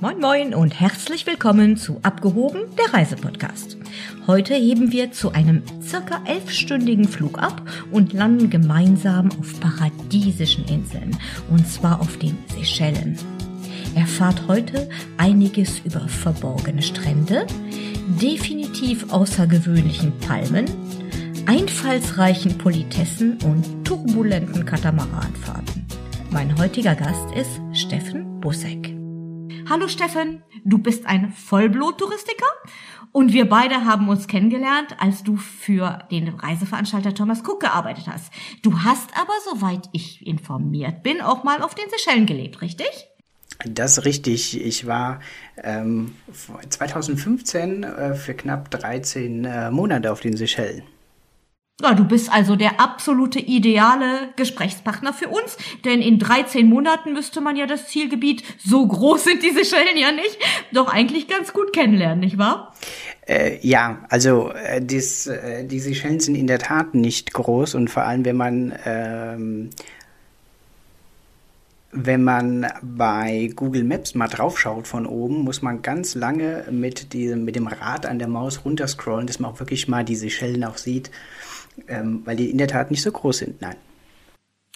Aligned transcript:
Moin 0.00 0.18
Moin 0.18 0.54
und 0.54 0.80
herzlich 0.80 1.26
willkommen 1.26 1.76
zu 1.76 1.98
Abgehoben, 2.02 2.62
der 2.78 2.94
Reisepodcast. 2.94 3.76
Heute 4.26 4.54
heben 4.54 4.92
wir 4.92 5.12
zu 5.12 5.32
einem 5.32 5.62
circa 5.82 6.22
elfstündigen 6.24 7.06
Flug 7.06 7.38
ab 7.38 7.60
und 7.90 8.14
landen 8.14 8.48
gemeinsam 8.48 9.28
auf 9.38 9.60
paradiesischen 9.60 10.64
Inseln, 10.64 11.14
und 11.50 11.68
zwar 11.68 12.00
auf 12.00 12.16
den 12.16 12.38
Seychellen. 12.48 13.18
Erfahrt 13.94 14.48
heute 14.48 14.88
einiges 15.18 15.80
über 15.80 16.08
verborgene 16.08 16.80
Strände, 16.80 17.46
definitiv 18.22 19.12
außergewöhnlichen 19.12 20.18
Palmen, 20.20 20.64
einfallsreichen 21.44 22.56
Politessen 22.56 23.36
und 23.44 23.84
turbulenten 23.84 24.64
Katamaranfahrten. 24.64 25.84
Mein 26.30 26.56
heutiger 26.58 26.94
Gast 26.94 27.34
ist 27.36 27.60
Steffen 27.78 28.40
Busseck. 28.40 28.99
Hallo 29.70 29.86
Steffen, 29.86 30.42
du 30.64 30.78
bist 30.78 31.06
ein 31.06 31.30
Vollblut-Touristiker 31.30 32.44
und 33.12 33.32
wir 33.32 33.48
beide 33.48 33.84
haben 33.84 34.08
uns 34.08 34.26
kennengelernt, 34.26 34.96
als 34.98 35.22
du 35.22 35.36
für 35.36 36.00
den 36.10 36.26
Reiseveranstalter 36.26 37.14
Thomas 37.14 37.44
Cook 37.46 37.60
gearbeitet 37.60 38.08
hast. 38.08 38.32
Du 38.62 38.80
hast 38.80 39.16
aber, 39.16 39.32
soweit 39.48 39.88
ich 39.92 40.26
informiert 40.26 41.04
bin, 41.04 41.20
auch 41.20 41.44
mal 41.44 41.62
auf 41.62 41.76
den 41.76 41.84
Seychellen 41.88 42.26
gelebt, 42.26 42.62
richtig? 42.62 42.88
Das 43.64 43.96
ist 43.96 44.04
richtig. 44.06 44.60
Ich 44.60 44.88
war 44.88 45.20
ähm, 45.62 46.16
2015 46.68 47.84
äh, 47.84 48.14
für 48.14 48.34
knapp 48.34 48.72
13 48.72 49.44
äh, 49.44 49.70
Monate 49.70 50.10
auf 50.10 50.18
den 50.18 50.36
Seychellen. 50.36 50.82
Ja, 51.82 51.94
du 51.94 52.04
bist 52.04 52.30
also 52.30 52.56
der 52.56 52.78
absolute 52.78 53.38
ideale 53.38 54.28
Gesprächspartner 54.36 55.14
für 55.14 55.28
uns, 55.28 55.56
denn 55.84 56.02
in 56.02 56.18
13 56.18 56.68
Monaten 56.68 57.12
müsste 57.14 57.40
man 57.40 57.56
ja 57.56 57.66
das 57.66 57.88
Zielgebiet, 57.88 58.42
so 58.58 58.86
groß 58.86 59.24
sind 59.24 59.42
diese 59.42 59.64
Schellen 59.64 59.96
ja 59.96 60.12
nicht, 60.12 60.38
doch 60.72 60.92
eigentlich 60.92 61.26
ganz 61.26 61.52
gut 61.52 61.72
kennenlernen, 61.72 62.20
nicht 62.20 62.36
wahr? 62.36 62.74
Äh, 63.26 63.58
ja, 63.66 64.04
also 64.10 64.50
äh, 64.52 64.82
dies, 64.82 65.26
äh, 65.26 65.64
diese 65.64 65.94
Schellen 65.94 66.20
sind 66.20 66.34
in 66.34 66.46
der 66.46 66.58
Tat 66.58 66.94
nicht 66.94 67.32
groß 67.32 67.74
und 67.74 67.88
vor 67.88 68.02
allem, 68.02 68.24
wenn 68.24 68.36
man 68.36 68.74
ähm, 68.84 69.70
wenn 71.92 72.22
man 72.22 72.68
bei 72.82 73.50
Google 73.56 73.82
Maps 73.82 74.14
mal 74.14 74.28
draufschaut 74.28 74.86
von 74.86 75.06
oben, 75.06 75.42
muss 75.42 75.60
man 75.60 75.82
ganz 75.82 76.14
lange 76.14 76.64
mit, 76.70 77.12
diesem, 77.12 77.44
mit 77.44 77.56
dem 77.56 77.66
Rad 77.66 78.06
an 78.06 78.20
der 78.20 78.28
Maus 78.28 78.64
runterscrollen, 78.64 79.26
dass 79.26 79.40
man 79.40 79.50
auch 79.50 79.58
wirklich 79.58 79.88
mal 79.88 80.04
diese 80.04 80.30
Schellen 80.30 80.62
auch 80.62 80.76
sieht 80.76 81.10
ähm, 81.88 82.22
weil 82.24 82.36
die 82.36 82.50
in 82.50 82.58
der 82.58 82.68
Tat 82.68 82.90
nicht 82.90 83.02
so 83.02 83.10
groß 83.10 83.38
sind. 83.38 83.60
Nein. 83.60 83.76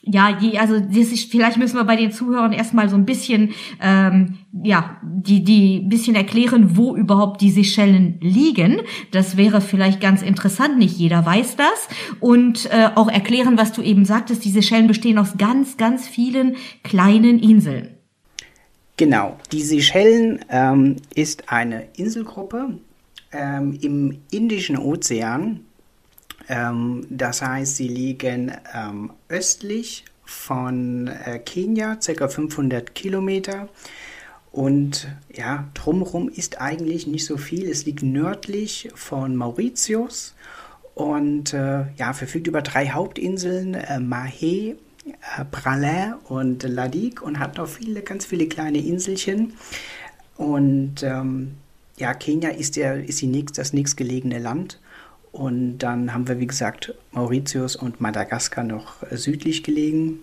Ja, 0.06 0.37
je, 0.39 0.59
also 0.59 0.78
das 0.81 1.12
ist, 1.12 1.31
vielleicht 1.31 1.56
müssen 1.56 1.77
wir 1.77 1.84
bei 1.84 1.97
den 1.97 2.12
Zuhörern 2.12 2.53
erstmal 2.53 2.91
so 2.91 2.97
ein 2.97 3.06
bisschen, 3.06 3.55
ähm, 3.81 4.36
ja, 4.62 4.98
die, 5.03 5.42
die 5.42 5.81
bisschen 5.81 6.14
erklären, 6.14 6.77
wo 6.77 6.95
überhaupt 6.95 7.41
die 7.41 7.51
Seychellen 7.51 8.19
liegen. 8.20 8.83
Das 9.12 9.39
wäre 9.39 9.62
vielleicht 9.62 10.03
ganz 10.03 10.20
interessant, 10.20 10.78
nicht 10.78 10.98
jeder 10.98 11.25
weiß 11.25 11.56
das. 11.56 11.89
Und 12.20 12.70
äh, 12.70 12.91
auch 12.95 13.08
erklären, 13.08 13.56
was 13.56 13.73
du 13.73 13.81
eben 13.81 14.05
sagtest, 14.05 14.45
die 14.45 14.51
Seychellen 14.51 14.89
bestehen 14.89 15.17
aus 15.17 15.39
ganz, 15.39 15.79
ganz 15.79 16.06
vielen 16.06 16.56
kleinen 16.83 17.39
Inseln. 17.39 17.89
Genau, 18.98 19.39
die 19.53 19.62
Seychellen 19.62 20.45
ähm, 20.51 20.97
ist 21.14 21.51
eine 21.51 21.86
Inselgruppe 21.97 22.79
ähm, 23.33 23.79
im 23.81 24.19
Indischen 24.31 24.77
Ozean 24.77 25.61
ähm, 26.48 27.06
das 27.11 27.42
heißt, 27.42 27.77
sie 27.77 27.89
liegen 27.89 28.53
ähm, 28.75 29.12
östlich 29.28 30.05
von 30.25 31.09
äh, 31.09 31.39
Kenia, 31.39 31.97
ca. 31.97 32.28
500 32.28 32.95
Kilometer. 32.95 33.69
Und 34.53 35.09
ja, 35.33 35.69
drumherum 35.75 36.28
ist 36.28 36.61
eigentlich 36.61 37.06
nicht 37.06 37.27
so 37.27 37.36
viel. 37.36 37.69
Es 37.69 37.86
liegt 37.86 38.03
nördlich 38.03 38.89
von 38.95 39.34
Mauritius 39.34 40.34
und 40.95 41.52
äh, 41.52 41.86
ja, 41.96 42.13
verfügt 42.13 42.46
über 42.46 42.63
drei 42.63 42.90
Hauptinseln, 42.90 43.74
äh, 43.74 43.98
Mahé, 43.98 44.77
äh, 45.07 45.45
Praslin 45.51 46.14
und 46.29 46.63
Ladik 46.63 47.20
und 47.20 47.40
hat 47.40 47.57
noch 47.57 47.67
viele, 47.67 48.02
ganz 48.02 48.27
viele 48.27 48.46
kleine 48.46 48.79
Inselchen. 48.79 49.55
Und 50.36 51.02
ähm, 51.02 51.55
ja, 51.96 52.14
Kenia 52.14 52.51
ist, 52.51 52.77
der, 52.77 53.02
ist 53.05 53.20
die 53.20 53.27
nächst, 53.27 53.58
das 53.58 53.73
nächstgelegene 53.73 54.39
Land 54.39 54.80
und 55.34 55.78
dann 55.78 56.14
haben 56.14 56.28
wir, 56.28 56.39
wie 56.39 56.46
gesagt, 56.46 56.95
Mauritius 57.11 57.74
und 57.74 58.00
Madagaskar 58.00 58.62
noch 58.62 59.02
äh, 59.02 59.17
südlich 59.17 59.64
gelegen. 59.64 60.20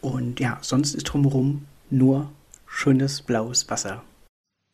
Und 0.00 0.40
ja, 0.40 0.58
sonst 0.60 0.96
ist 0.96 1.04
drumherum 1.04 1.66
nur 1.88 2.32
schönes 2.66 3.22
blaues 3.22 3.70
Wasser. 3.70 4.02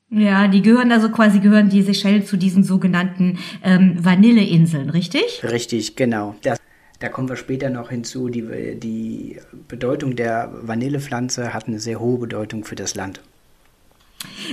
Ja, 0.08 0.48
die 0.48 0.62
gehören 0.62 0.90
also 0.90 1.10
quasi, 1.10 1.40
gehören 1.40 1.68
die 1.68 1.82
Seychellen 1.82 2.24
zu 2.24 2.38
diesen 2.38 2.64
sogenannten 2.64 3.38
ähm, 3.62 4.02
Vanilleinseln, 4.02 4.88
richtig? 4.88 5.42
Richtig, 5.44 5.94
genau. 5.94 6.36
Das, 6.40 6.58
da 6.98 7.10
kommen 7.10 7.28
wir 7.28 7.36
später 7.36 7.68
noch 7.68 7.90
hinzu. 7.90 8.30
Die, 8.30 8.78
die 8.80 9.40
Bedeutung 9.68 10.16
der 10.16 10.50
Vanillepflanze 10.62 11.52
hat 11.52 11.68
eine 11.68 11.80
sehr 11.80 12.00
hohe 12.00 12.16
Bedeutung 12.18 12.64
für 12.64 12.76
das 12.76 12.94
Land. 12.94 13.20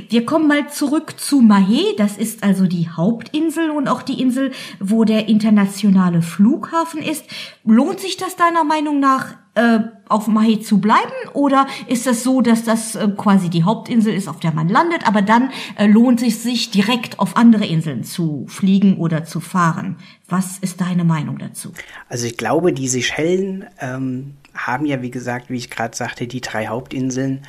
Wir 0.09 0.25
kommen 0.25 0.47
mal 0.47 0.69
zurück 0.69 1.19
zu 1.19 1.41
Mahé. 1.41 1.95
Das 1.97 2.17
ist 2.17 2.43
also 2.43 2.67
die 2.67 2.89
Hauptinsel 2.89 3.69
und 3.69 3.87
auch 3.87 4.01
die 4.01 4.21
Insel, 4.21 4.51
wo 4.79 5.03
der 5.03 5.27
internationale 5.27 6.21
Flughafen 6.21 7.01
ist. 7.01 7.25
Lohnt 7.65 7.99
sich 7.99 8.17
das 8.17 8.35
deiner 8.35 8.63
Meinung 8.63 8.99
nach, 8.99 9.35
äh, 9.57 9.79
auf 10.07 10.27
Mahé 10.27 10.61
zu 10.61 10.79
bleiben? 10.79 11.11
Oder 11.33 11.67
ist 11.87 12.05
das 12.05 12.23
so, 12.23 12.41
dass 12.41 12.63
das 12.63 12.95
äh, 12.95 13.07
quasi 13.17 13.49
die 13.49 13.63
Hauptinsel 13.63 14.13
ist, 14.13 14.27
auf 14.27 14.39
der 14.39 14.53
man 14.53 14.69
landet, 14.69 15.07
aber 15.07 15.21
dann 15.21 15.49
äh, 15.77 15.87
lohnt 15.87 16.21
es 16.21 16.43
sich 16.43 16.69
direkt 16.69 17.19
auf 17.19 17.35
andere 17.35 17.65
Inseln 17.65 18.03
zu 18.03 18.45
fliegen 18.47 18.97
oder 18.97 19.25
zu 19.25 19.39
fahren? 19.39 19.97
Was 20.29 20.59
ist 20.59 20.79
deine 20.79 21.03
Meinung 21.03 21.39
dazu? 21.39 21.73
Also 22.07 22.27
ich 22.27 22.37
glaube, 22.37 22.71
die 22.71 22.87
Seychellen 22.87 23.65
ähm, 23.79 24.35
haben 24.53 24.85
ja, 24.85 25.01
wie 25.01 25.11
gesagt, 25.11 25.49
wie 25.49 25.57
ich 25.57 25.69
gerade 25.69 25.97
sagte, 25.97 26.27
die 26.27 26.41
drei 26.41 26.67
Hauptinseln 26.67 27.41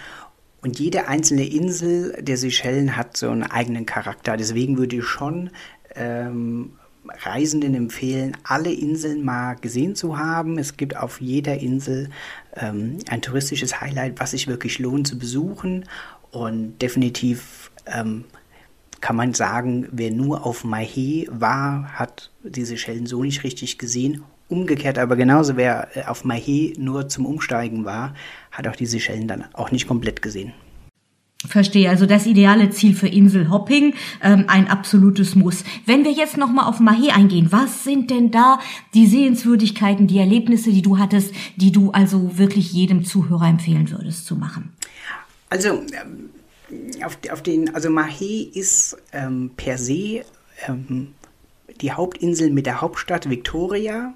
und 0.61 0.79
jede 0.79 1.09
einzelne 1.09 1.47
Insel 1.47 2.17
der 2.21 2.37
Seychellen 2.37 2.97
hat 2.97 3.17
so 3.17 3.31
einen 3.31 3.45
eigenen 3.45 3.87
Charakter. 3.87 4.37
Deswegen 4.37 4.77
würde 4.77 4.97
ich 4.97 5.05
schon 5.05 5.51
ähm, 5.95 6.73
Reisenden 7.09 7.75
empfehlen, 7.75 8.37
alle 8.43 8.73
Inseln 8.73 9.25
mal 9.25 9.55
gesehen 9.55 9.95
zu 9.95 10.19
haben. 10.19 10.59
Es 10.59 10.77
gibt 10.77 10.97
auf 10.97 11.21
jeder 11.21 11.59
Insel 11.59 12.11
ähm, 12.57 12.99
ein 13.09 13.23
touristisches 13.23 13.81
Highlight, 13.81 14.21
was 14.21 14.33
sich 14.33 14.49
wirklich 14.49 14.79
lohnt 14.79 15.07
zu 15.07 15.19
besuchen. 15.19 15.85
Und 16.31 16.79
definitiv 16.83 17.71
ähm, 17.87 18.25
kann 19.01 19.17
man 19.17 19.35
sagen, 19.35 19.89
wer 19.93 20.11
nur 20.11 20.45
auf 20.45 20.65
Mahé 20.65 21.29
war, 21.31 21.93
hat 21.95 22.31
die 22.43 22.65
Seychellen 22.65 23.07
so 23.07 23.23
nicht 23.23 23.45
richtig 23.45 23.79
gesehen 23.79 24.25
Umgekehrt 24.49 24.99
aber 24.99 25.17
genauso, 25.17 25.57
wer 25.57 25.89
äh, 25.95 26.05
auf 26.05 26.25
Mahé 26.25 26.79
nur 26.79 27.09
zum 27.09 27.27
Umsteigen 27.27 27.85
war, 27.85 28.15
hat 28.51 28.67
auch 28.67 28.77
die 28.77 28.87
Seychellen 28.87 29.29
dann 29.29 29.45
auch 29.53 29.71
nicht 29.71 29.87
komplett 29.87 30.23
gesehen. 30.23 30.53
Verstehe, 31.47 31.89
also 31.89 32.05
das 32.05 32.27
ideale 32.27 32.71
Ziel 32.71 32.97
für 32.97 33.07
Inselhopping, 33.07 33.95
ähm, 34.23 34.47
ein 34.49 34.67
absolutes 34.67 35.37
Muss. 35.37 35.63
Wenn 35.87 36.05
wir 36.05 36.11
jetzt 36.11 36.37
nochmal 36.37 36.69
auf 36.69 36.81
Mahé 36.81 37.11
eingehen, 37.11 37.53
was 37.53 37.85
sind 37.85 38.11
denn 38.11 38.33
da 38.33 38.59
die 38.93 39.07
Sehenswürdigkeiten, 39.07 40.09
die 40.09 40.19
Erlebnisse, 40.19 40.71
die 40.71 40.83
du 40.83 40.99
hattest, 40.99 41.33
die 41.55 41.71
du 41.71 41.93
also 41.93 42.39
wirklich 42.39 42.73
jedem 42.73 43.05
Zuhörer 43.05 43.47
empfehlen 43.47 43.89
würdest 43.91 44.27
zu 44.27 44.35
machen? 44.35 44.73
Also 45.49 45.69
ähm, 45.69 46.31
auf, 47.05 47.19
auf 47.31 47.43
den, 47.43 47.73
also 47.73 47.89
Mahé 47.89 48.53
ist 48.53 48.97
ähm, 49.13 49.53
per 49.57 49.79
se 49.79 50.25
ähm, 50.67 51.15
die 51.81 51.93
Hauptinsel 51.93 52.51
mit 52.51 52.67
der 52.67 52.81
Hauptstadt 52.81 53.29
Victoria. 53.29 54.15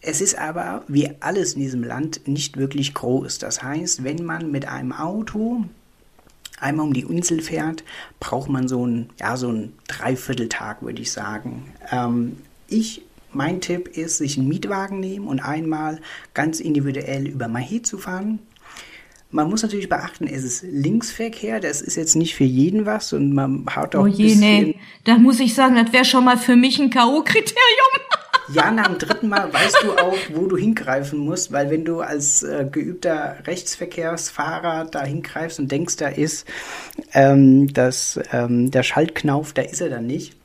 Es 0.00 0.20
ist 0.20 0.36
aber, 0.36 0.82
wie 0.88 1.10
alles 1.20 1.54
in 1.54 1.60
diesem 1.60 1.84
Land, 1.84 2.26
nicht 2.26 2.56
wirklich 2.56 2.94
groß. 2.94 3.38
Das 3.38 3.62
heißt, 3.62 4.04
wenn 4.04 4.24
man 4.24 4.50
mit 4.50 4.66
einem 4.66 4.92
Auto 4.92 5.64
einmal 6.58 6.86
um 6.86 6.92
die 6.92 7.02
Insel 7.02 7.40
fährt, 7.40 7.84
braucht 8.20 8.48
man 8.48 8.68
so 8.68 8.84
einen, 8.84 9.10
ja, 9.20 9.36
so 9.36 9.48
einen 9.48 9.74
Dreivierteltag, 9.88 10.82
würde 10.82 11.02
ich 11.02 11.12
sagen. 11.12 11.72
Ähm, 11.90 12.38
ich, 12.68 13.02
mein 13.32 13.60
Tipp 13.60 13.88
ist, 13.96 14.18
sich 14.18 14.38
einen 14.38 14.48
Mietwagen 14.48 15.00
nehmen 15.00 15.26
und 15.26 15.40
einmal 15.40 16.00
ganz 16.34 16.60
individuell 16.60 17.26
über 17.26 17.46
Mahé 17.46 17.82
zu 17.82 17.98
fahren. 17.98 18.40
Man 19.32 19.48
muss 19.48 19.62
natürlich 19.62 19.88
beachten, 19.88 20.26
es 20.26 20.44
ist 20.44 20.62
Linksverkehr, 20.62 21.58
das 21.58 21.80
ist 21.80 21.96
jetzt 21.96 22.16
nicht 22.16 22.34
für 22.34 22.44
jeden 22.44 22.84
was 22.84 23.14
und 23.14 23.32
man 23.32 23.64
haut 23.74 23.96
auch 23.96 24.04
Oh 24.04 24.06
je, 24.06 24.34
nee, 24.34 24.76
da 25.04 25.16
muss 25.16 25.40
ich 25.40 25.54
sagen, 25.54 25.74
das 25.74 25.92
wäre 25.92 26.04
schon 26.04 26.24
mal 26.24 26.36
für 26.36 26.54
mich 26.54 26.78
ein 26.78 26.90
K.O.-Kriterium. 26.90 28.02
Ja, 28.52 28.70
nach 28.70 28.88
dem 28.88 28.98
dritten 28.98 29.28
Mal 29.28 29.52
weißt 29.52 29.78
du 29.84 29.92
auch, 29.92 30.16
wo 30.34 30.46
du 30.46 30.56
hingreifen 30.56 31.20
musst, 31.20 31.52
weil 31.52 31.70
wenn 31.70 31.84
du 31.84 32.00
als 32.00 32.42
äh, 32.42 32.66
geübter 32.70 33.38
Rechtsverkehrsfahrer 33.46 34.84
da 34.90 35.02
hingreifst 35.02 35.58
und 35.58 35.72
denkst, 35.72 35.96
da 35.96 36.08
ist 36.08 36.46
ähm, 37.14 37.72
das, 37.72 38.20
ähm, 38.32 38.70
der 38.70 38.82
Schaltknauf, 38.82 39.54
da 39.54 39.62
ist 39.62 39.80
er 39.80 39.88
dann 39.88 40.06
nicht. 40.06 40.36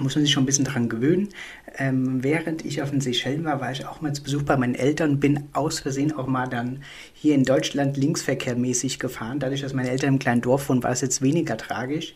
Muss 0.00 0.14
man 0.14 0.24
sich 0.24 0.32
schon 0.32 0.42
ein 0.42 0.46
bisschen 0.46 0.64
daran 0.64 0.88
gewöhnen. 0.88 1.28
Ähm, 1.76 2.22
während 2.22 2.64
ich 2.64 2.82
auf 2.82 2.90
den 2.90 3.00
Seychellen 3.00 3.44
war, 3.44 3.60
war 3.60 3.72
ich 3.72 3.86
auch 3.86 4.00
mal 4.00 4.12
zu 4.12 4.22
Besuch 4.22 4.42
bei 4.42 4.56
meinen 4.56 4.74
Eltern, 4.74 5.20
bin 5.20 5.44
aus 5.52 5.80
Versehen 5.80 6.12
auch 6.12 6.26
mal 6.26 6.46
dann 6.46 6.82
hier 7.14 7.34
in 7.34 7.44
Deutschland 7.44 7.96
linksverkehrmäßig 7.96 8.98
gefahren. 8.98 9.38
Dadurch, 9.38 9.60
dass 9.60 9.74
meine 9.74 9.90
Eltern 9.90 10.14
im 10.14 10.18
kleinen 10.18 10.40
Dorf 10.40 10.68
wohnen, 10.68 10.82
war 10.82 10.92
es 10.92 11.00
jetzt 11.00 11.22
weniger 11.22 11.56
tragisch. 11.56 12.14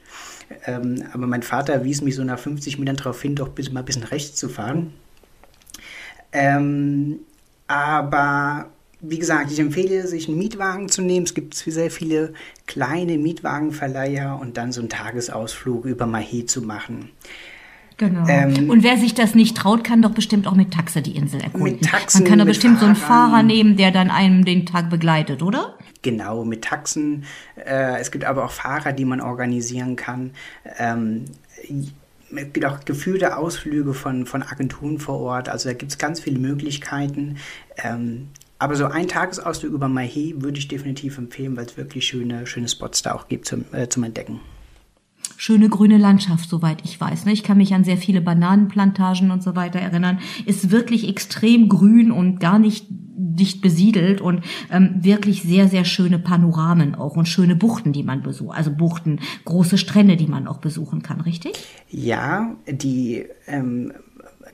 Ähm, 0.67 1.05
aber 1.13 1.27
mein 1.27 1.43
Vater 1.43 1.85
wies 1.85 2.03
mich 2.03 2.15
so 2.15 2.25
nach 2.25 2.39
50 2.39 2.79
Metern 2.79 2.97
darauf 2.97 3.21
hin, 3.21 3.35
doch 3.35 3.49
bitte 3.49 3.73
mal 3.73 3.81
ein 3.81 3.87
bisschen 3.87 4.05
rechts 4.05 4.37
zu 4.37 4.49
fahren. 4.49 4.93
Ähm, 6.33 7.21
aber 7.67 8.71
wie 9.01 9.19
gesagt, 9.19 9.51
ich 9.51 9.59
empfehle, 9.59 10.07
sich 10.07 10.29
einen 10.29 10.39
Mietwagen 10.39 10.89
zu 10.89 11.03
nehmen. 11.03 11.27
Es 11.27 11.35
gibt 11.35 11.55
sehr 11.55 11.91
viele 11.91 12.35
kleine 12.67 13.19
Mietwagenverleiher 13.19 14.39
und 14.41 14.57
dann 14.57 14.73
so 14.73 14.81
einen 14.81 14.89
Tagesausflug 14.89 15.85
über 15.87 16.07
Mahé 16.07 16.47
zu 16.47 16.63
machen. 16.63 17.11
Genau. 17.97 18.27
Ähm, 18.29 18.71
und 18.71 18.83
wer 18.83 18.97
sich 18.97 19.15
das 19.15 19.35
nicht 19.35 19.57
traut, 19.57 19.85
kann 19.85 20.03
doch 20.03 20.11
bestimmt 20.11 20.47
auch 20.47 20.55
mit 20.55 20.73
Taxe 20.73 21.03
die 21.03 21.17
Insel 21.17 21.41
erkunden. 21.41 21.73
Mit 21.81 21.85
Taxen, 21.85 22.23
Man 22.23 22.31
kann 22.31 22.39
doch 22.39 22.47
bestimmt 22.47 22.79
Fahrern, 22.79 22.97
so 22.97 23.03
einen 23.03 23.09
Fahrer 23.09 23.43
nehmen, 23.43 23.77
der 23.77 23.91
dann 23.91 24.11
einem 24.11 24.45
den 24.45 24.67
Tag 24.67 24.91
begleitet, 24.91 25.43
oder? 25.43 25.75
Genau, 26.03 26.45
mit 26.45 26.63
Taxen. 26.63 27.25
Äh, 27.57 28.01
es 28.01 28.11
gibt 28.11 28.25
aber 28.25 28.45
auch 28.45 28.51
Fahrer, 28.51 28.93
die 28.93 29.05
man 29.05 29.21
organisieren 29.21 29.97
kann. 29.97 30.33
Ähm, 30.79 31.27
es 32.35 32.53
gibt 32.53 32.65
auch 32.65 32.85
gefühlte 32.85 33.37
Ausflüge 33.37 33.95
von, 33.95 34.27
von 34.27 34.43
Agenturen 34.43 34.99
vor 34.99 35.21
Ort. 35.21 35.49
Also 35.49 35.69
da 35.69 35.75
gibt 35.75 35.93
es 35.93 35.99
ganz 35.99 36.21
viele 36.21 36.39
Möglichkeiten. 36.39 37.37
Ähm, 37.77 38.29
aber 38.59 38.77
so 38.77 38.87
ein 38.87 39.09
Tagesausflug 39.09 39.73
über 39.73 39.87
Mahé 39.87 40.41
würde 40.41 40.59
ich 40.59 40.69
definitiv 40.69 41.19
empfehlen, 41.19 41.57
weil 41.57 41.67
es 41.67 41.77
wirklich 41.77 42.07
schöne, 42.07 42.47
schöne 42.47 42.69
Spots 42.69 43.03
da 43.03 43.15
auch 43.15 43.29
gibt 43.29 43.47
zum, 43.47 43.65
äh, 43.73 43.89
zum 43.89 44.05
Entdecken 44.05 44.41
schöne 45.43 45.69
grüne 45.69 45.99
Landschaft, 45.99 46.49
soweit 46.49 46.85
ich 46.85 47.01
weiß. 47.01 47.25
Ne? 47.25 47.33
Ich 47.33 47.43
kann 47.43 47.57
mich 47.57 47.75
an 47.75 47.83
sehr 47.83 47.97
viele 47.97 48.21
Bananenplantagen 48.21 49.33
und 49.33 49.43
so 49.43 49.57
weiter 49.57 49.81
erinnern. 49.81 50.21
Ist 50.47 50.71
wirklich 50.71 51.09
extrem 51.09 51.69
grün 51.69 52.13
und 52.13 52.39
gar 52.39 52.61
nicht 52.61 52.87
dicht 52.89 53.61
besiedelt 53.61 54.21
und 54.21 54.45
ähm, 54.71 54.95
wirklich 55.01 55.43
sehr, 55.43 55.67
sehr 55.67 55.85
schöne 55.85 56.21
Panoramen 56.21 56.95
auch 56.95 57.17
und 57.17 57.27
schöne 57.27 57.57
Buchten, 57.57 57.93
die 57.93 58.05
man 58.05 58.23
besucht. 58.23 58.57
Also 58.57 58.71
Buchten, 58.71 59.19
große 59.45 59.79
Strände, 59.79 60.15
die 60.15 60.29
man 60.29 60.47
auch 60.47 60.59
besuchen 60.59 61.03
kann, 61.03 61.21
richtig? 61.21 61.55
Ja, 61.91 62.55
die 62.69 63.25
ähm, 63.49 63.93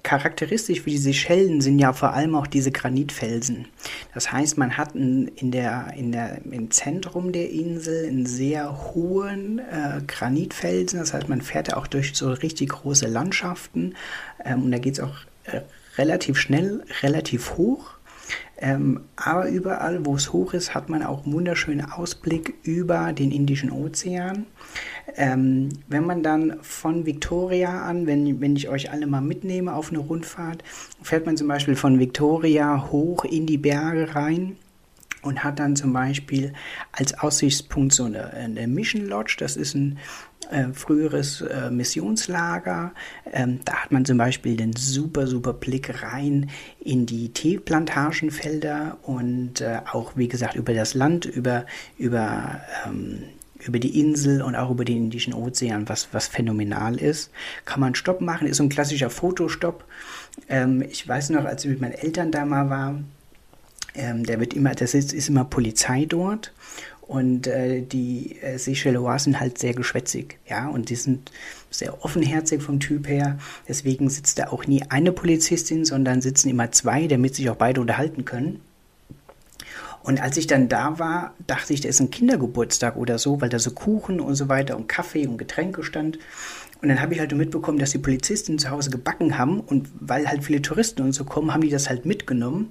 charakteristisch 0.03 0.83
für 0.83 0.91
die 0.91 0.99
Seychellen 0.99 1.61
sind 1.61 1.79
ja 1.79 1.93
vor 1.93 2.15
allem 2.15 2.35
auch 2.35 2.47
diese 2.47 2.71
Granitfelsen. 2.71 3.67
Das 4.15 4.33
heißt, 4.33 4.59
man 4.59 4.77
hat 4.77 4.95
in 4.95 5.51
der, 5.51 5.93
in 5.97 6.13
der, 6.13 6.41
im 6.45 6.71
Zentrum 6.71 7.33
der 7.33 7.51
Insel 7.51 8.09
einen 8.09 8.27
sehr 8.27 8.95
hohen 8.95 9.59
äh, 9.59 10.01
Granitfelsen. 10.07 10.99
Das 10.99 11.15
heißt, 11.15 11.29
man 11.29 11.43
fährt 11.43 11.75
auch 11.75 11.87
durch 11.87 12.15
so 12.15 12.31
richtig 12.31 12.71
große 12.71 13.07
Landschaften 13.07 13.95
ähm, 14.45 14.65
und 14.65 14.73
da 14.73 14.79
geht 14.79 14.95
es 14.95 15.01
auch 15.01 15.17
äh, 15.45 15.61
relativ 15.99 16.39
schnell, 16.39 16.83
relativ 17.03 17.57
hoch. 17.57 17.98
Ähm, 18.61 19.01
aber 19.15 19.49
überall, 19.49 20.05
wo 20.05 20.17
es 20.17 20.33
hoch 20.33 20.53
ist, 20.53 20.75
hat 20.75 20.89
man 20.89 21.05
auch 21.05 21.25
einen 21.25 21.33
wunderschönen 21.33 21.91
Ausblick 21.91 22.55
über 22.65 23.13
den 23.13 23.31
Indischen 23.31 23.71
Ozean. 23.71 24.47
Ähm, 25.17 25.69
wenn 25.87 26.05
man 26.05 26.23
dann 26.23 26.59
von 26.63 27.07
Victoria 27.07 27.83
an, 27.83 28.07
wenn, 28.07 28.41
wenn 28.41 28.57
ich 28.57 28.69
euch 28.69 28.91
alle 28.91 29.07
mal 29.07 29.21
mitnehme 29.21 29.75
auf 29.75 29.91
eine 29.91 29.99
Rundfahrt, 29.99 30.65
fährt 31.03 31.25
man 31.25 31.37
zum 31.37 31.47
Beispiel 31.47 31.77
von 31.77 32.01
Victoria 32.01 32.91
hoch 32.91 33.25
in 33.25 33.47
die 33.47 33.59
Berge 33.59 34.15
rein 34.15 34.57
und 35.23 35.45
hat 35.45 35.59
dann 35.59 35.77
zum 35.77 35.93
Beispiel 35.93 36.53
als 36.93 37.19
Aussichtspunkt 37.19 37.93
so 37.93 38.05
eine, 38.05 38.33
eine 38.33 38.67
Mission 38.69 39.07
Lodge. 39.07 39.37
Das 39.39 39.57
ist 39.57 39.75
ein 39.75 39.99
äh, 40.51 40.69
früheres 40.73 41.41
äh, 41.41 41.71
Missionslager. 41.71 42.93
Ähm, 43.33 43.61
da 43.65 43.75
hat 43.75 43.93
man 43.93 44.05
zum 44.05 44.19
Beispiel 44.19 44.57
den 44.57 44.75
super, 44.75 45.27
super 45.27 45.53
Blick 45.53 46.03
rein 46.03 46.51
in 46.81 47.07
die 47.07 47.31
Teeplantagenfelder 47.31 48.99
und 49.03 49.61
äh, 49.61 49.81
auch, 49.93 50.13
wie 50.17 50.29
gesagt, 50.29 50.55
über 50.55 50.75
das 50.75 50.95
Land, 50.95 51.25
über, 51.25 51.67
über 51.99 52.61
ähm, 52.87 53.25
über 53.67 53.81
die 53.81 54.01
Insel 54.01 54.41
und 54.41 54.55
auch 54.55 54.71
über 54.71 54.85
den 54.85 54.99
Indischen 54.99 55.35
Ozean, 55.35 55.89
was, 55.89 56.09
was 56.13 56.29
phänomenal 56.29 56.97
ist. 56.97 57.33
Kann 57.65 57.81
man 57.81 57.97
Stopp 57.97 58.21
machen, 58.21 58.47
ist 58.47 58.59
so 58.59 58.63
ein 58.63 58.69
klassischer 58.69 59.11
Fotostopp. 59.11 59.85
Ähm, 60.49 60.83
ich 60.83 61.07
weiß 61.07 61.31
noch, 61.31 61.45
als 61.45 61.65
ich 61.65 61.71
mit 61.71 61.81
meinen 61.81 61.93
Eltern 61.93 62.31
da 62.31 62.45
mal 62.45 62.71
war, 62.71 63.01
ähm, 63.99 64.25
der 64.25 64.41
wird 64.41 64.55
immer, 64.55 64.75
das 64.75 64.95
ist, 64.95 65.13
ist 65.13 65.29
immer 65.29 65.45
Polizei 65.45 66.07
dort 66.07 66.53
und 67.09 67.47
äh, 67.47 67.81
die 67.81 68.37
äh, 68.43 68.59
Seychellois 68.59 69.25
sind 69.25 69.41
halt 69.41 69.59
sehr 69.59 69.73
geschwätzig, 69.73 70.39
ja, 70.47 70.69
und 70.69 70.91
die 70.91 70.95
sind 70.95 71.33
sehr 71.71 72.05
offenherzig 72.05 72.63
vom 72.63 72.81
Typ 72.81 73.09
her. 73.09 73.39
Deswegen 73.67 74.11
sitzt 74.11 74.39
da 74.39 74.49
auch 74.49 74.67
nie 74.67 74.83
eine 74.91 75.13
Polizistin, 75.13 75.85
sondern 75.85 76.21
sitzen 76.21 76.51
immer 76.51 76.71
zwei, 76.71 77.07
damit 77.07 77.35
sich 77.35 77.49
auch 77.51 77.57
beide 77.57 77.81
unterhalten 77.81 78.25
können. 78.25 78.61
Und 80.03 80.21
als 80.21 80.37
ich 80.37 80.47
dann 80.47 80.69
da 80.69 80.99
war, 80.99 81.35
dachte 81.47 81.73
ich, 81.75 81.81
da 81.81 81.89
ist 81.89 82.01
ein 82.01 82.11
Kindergeburtstag 82.11 82.97
oder 82.97 83.19
so, 83.19 83.41
weil 83.41 83.49
da 83.49 83.59
so 83.59 83.71
Kuchen 83.71 84.21
und 84.21 84.35
so 84.37 84.49
weiter 84.49 84.77
und 84.77 84.89
Kaffee 84.89 85.27
und 85.27 85.39
Getränke 85.39 85.83
stand. 85.83 86.19
Und 86.81 86.89
dann 86.89 87.01
habe 87.01 87.15
ich 87.15 87.21
halt 87.21 87.35
mitbekommen, 87.35 87.79
dass 87.79 87.91
die 87.91 87.99
Polizistinnen 87.99 88.59
zu 88.59 88.71
Hause 88.71 88.91
gebacken 88.91 89.37
haben 89.37 89.61
und 89.61 89.89
weil 89.99 90.29
halt 90.29 90.45
viele 90.45 90.63
Touristen 90.63 91.03
und 91.03 91.13
so 91.13 91.25
kommen, 91.25 91.53
haben 91.53 91.63
die 91.63 91.71
das 91.71 91.89
halt 91.89 92.07
mitgenommen 92.07 92.71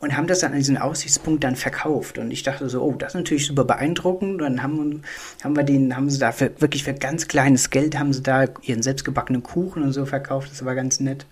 und 0.00 0.16
haben 0.16 0.28
das 0.28 0.40
dann 0.40 0.52
an 0.52 0.58
diesen 0.58 0.78
Aussichtspunkt 0.78 1.42
dann 1.42 1.56
verkauft. 1.56 2.18
Und 2.18 2.30
ich 2.30 2.44
dachte 2.44 2.68
so, 2.68 2.82
oh, 2.82 2.94
das 2.94 3.10
ist 3.10 3.14
natürlich 3.16 3.46
super 3.46 3.64
beeindruckend. 3.64 4.32
Und 4.32 4.38
dann 4.38 4.62
haben, 4.62 5.02
haben 5.42 5.56
wir 5.56 5.64
den, 5.64 5.96
haben 5.96 6.08
sie 6.08 6.18
da 6.18 6.30
für, 6.30 6.52
wirklich 6.60 6.84
für 6.84 6.94
ganz 6.94 7.26
kleines 7.26 7.70
Geld, 7.70 7.98
haben 7.98 8.12
sie 8.12 8.22
da 8.22 8.44
ihren 8.62 8.82
selbstgebackenen 8.82 9.42
Kuchen 9.42 9.82
und 9.82 9.92
so 9.92 10.06
verkauft. 10.06 10.50
Das 10.52 10.64
war 10.64 10.74
ganz 10.74 11.00
nett. 11.00 11.26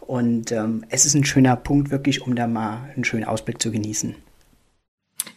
Und 0.00 0.52
ähm, 0.52 0.84
es 0.90 1.06
ist 1.06 1.14
ein 1.14 1.24
schöner 1.24 1.56
Punkt 1.56 1.90
wirklich, 1.90 2.22
um 2.22 2.34
da 2.34 2.46
mal 2.46 2.90
einen 2.94 3.04
schönen 3.04 3.24
Ausblick 3.24 3.62
zu 3.62 3.70
genießen. 3.70 4.14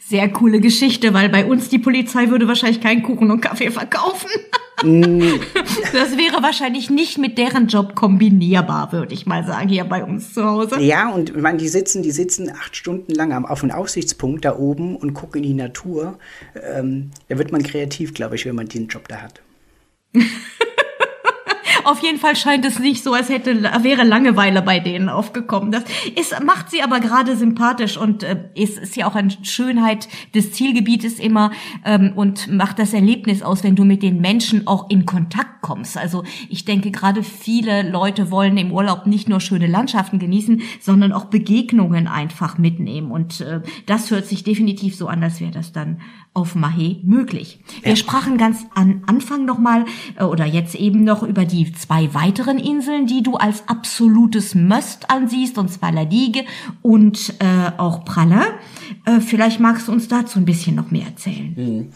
Sehr 0.07 0.29
coole 0.29 0.59
Geschichte, 0.59 1.15
weil 1.15 1.29
bei 1.29 1.45
uns 1.45 1.69
die 1.69 1.79
Polizei 1.79 2.29
würde 2.29 2.47
wahrscheinlich 2.47 2.79
keinen 2.79 3.01
Kuchen 3.01 3.31
und 3.31 3.41
Kaffee 3.41 3.71
verkaufen. 3.71 4.29
Mm. 4.83 5.21
Das 5.93 6.17
wäre 6.17 6.43
wahrscheinlich 6.43 6.89
nicht 6.89 7.17
mit 7.17 7.37
deren 7.37 7.67
Job 7.67 7.95
kombinierbar, 7.95 8.91
würde 8.91 9.13
ich 9.13 9.25
mal 9.25 9.45
sagen, 9.45 9.69
hier 9.69 9.85
bei 9.85 10.03
uns 10.03 10.33
zu 10.33 10.43
Hause. 10.43 10.79
Ja, 10.81 11.09
und 11.09 11.29
ich 11.29 11.35
meine, 11.37 11.57
die 11.57 11.69
sitzen, 11.69 12.03
die 12.03 12.11
sitzen 12.11 12.51
acht 12.51 12.75
Stunden 12.75 13.13
lang 13.13 13.45
auf 13.45 13.63
einem 13.63 13.71
Aussichtspunkt 13.71 14.45
da 14.45 14.57
oben 14.57 14.95
und 14.95 15.13
gucken 15.13 15.41
in 15.43 15.49
die 15.49 15.55
Natur. 15.55 16.19
Ähm, 16.75 17.11
da 17.29 17.37
wird 17.37 17.51
man 17.51 17.63
kreativ, 17.63 18.13
glaube 18.13 18.35
ich, 18.35 18.45
wenn 18.45 18.55
man 18.55 18.67
den 18.67 18.87
Job 18.87 19.07
da 19.07 19.21
hat. 19.21 19.41
Auf 21.85 22.01
jeden 22.01 22.17
Fall 22.17 22.35
scheint 22.35 22.65
es 22.65 22.79
nicht 22.79 23.03
so, 23.03 23.13
als 23.13 23.29
hätte 23.29 23.61
wäre 23.83 24.03
Langeweile 24.03 24.63
bei 24.63 24.79
denen 24.79 25.07
aufgekommen. 25.07 25.71
Das 25.71 25.83
ist, 26.15 26.43
macht 26.43 26.71
sie 26.71 26.81
aber 26.81 26.99
gerade 26.99 27.35
sympathisch 27.35 27.95
und 27.95 28.23
äh, 28.23 28.49
ist, 28.55 28.79
ist 28.79 28.95
ja 28.95 29.07
auch 29.07 29.13
eine 29.13 29.29
Schönheit 29.43 30.07
des 30.33 30.51
Zielgebietes 30.51 31.19
immer 31.19 31.51
ähm, 31.85 32.13
und 32.15 32.51
macht 32.51 32.79
das 32.79 32.93
Erlebnis 32.93 33.43
aus, 33.43 33.63
wenn 33.63 33.75
du 33.75 33.83
mit 33.83 34.01
den 34.01 34.19
Menschen 34.19 34.65
auch 34.65 34.89
in 34.89 35.05
Kontakt 35.05 35.61
kommst. 35.61 35.95
Also 35.95 36.23
ich 36.49 36.65
denke, 36.65 36.89
gerade 36.89 37.21
viele 37.21 37.87
Leute 37.87 38.31
wollen 38.31 38.57
im 38.57 38.71
Urlaub 38.71 39.05
nicht 39.05 39.29
nur 39.29 39.39
schöne 39.39 39.67
Landschaften 39.67 40.17
genießen, 40.17 40.63
sondern 40.79 41.11
auch 41.11 41.25
Begegnungen 41.25 42.07
einfach 42.07 42.57
mitnehmen. 42.57 43.11
Und 43.11 43.41
äh, 43.41 43.61
das 43.85 44.09
hört 44.09 44.25
sich 44.25 44.43
definitiv 44.43 44.95
so 44.95 45.07
an, 45.07 45.21
als 45.21 45.39
wäre 45.39 45.51
das 45.51 45.71
dann 45.71 46.01
auf 46.35 46.53
Mahé 46.53 46.97
möglich. 47.03 47.59
Wir 47.81 47.91
ja. 47.91 47.95
sprachen 47.95 48.37
ganz 48.37 48.65
am 48.75 49.03
Anfang 49.07 49.45
nochmal 49.45 49.85
äh, 50.19 50.23
oder 50.23 50.45
jetzt 50.45 50.75
eben 50.75 51.03
noch 51.03 51.23
über 51.23 51.45
die 51.45 51.71
zwei 51.71 52.13
weiteren 52.13 52.59
Inseln, 52.59 53.07
die 53.07 53.23
du 53.23 53.37
als 53.37 53.67
absolutes 53.67 54.53
Must 54.53 55.09
ansiehst, 55.09 55.57
und 55.57 55.71
zwar 55.71 55.93
La 55.93 56.03
Digue 56.03 56.43
und 56.81 57.35
äh, 57.39 57.71
auch 57.77 58.03
Pralin. 58.03 58.43
Äh, 59.05 59.21
vielleicht 59.21 59.61
magst 59.61 59.87
du 59.87 59.93
uns 59.93 60.09
dazu 60.09 60.37
ein 60.37 60.45
bisschen 60.45 60.75
noch 60.75 60.91
mehr 60.91 61.05
erzählen. 61.05 61.53
Mhm. 61.55 61.89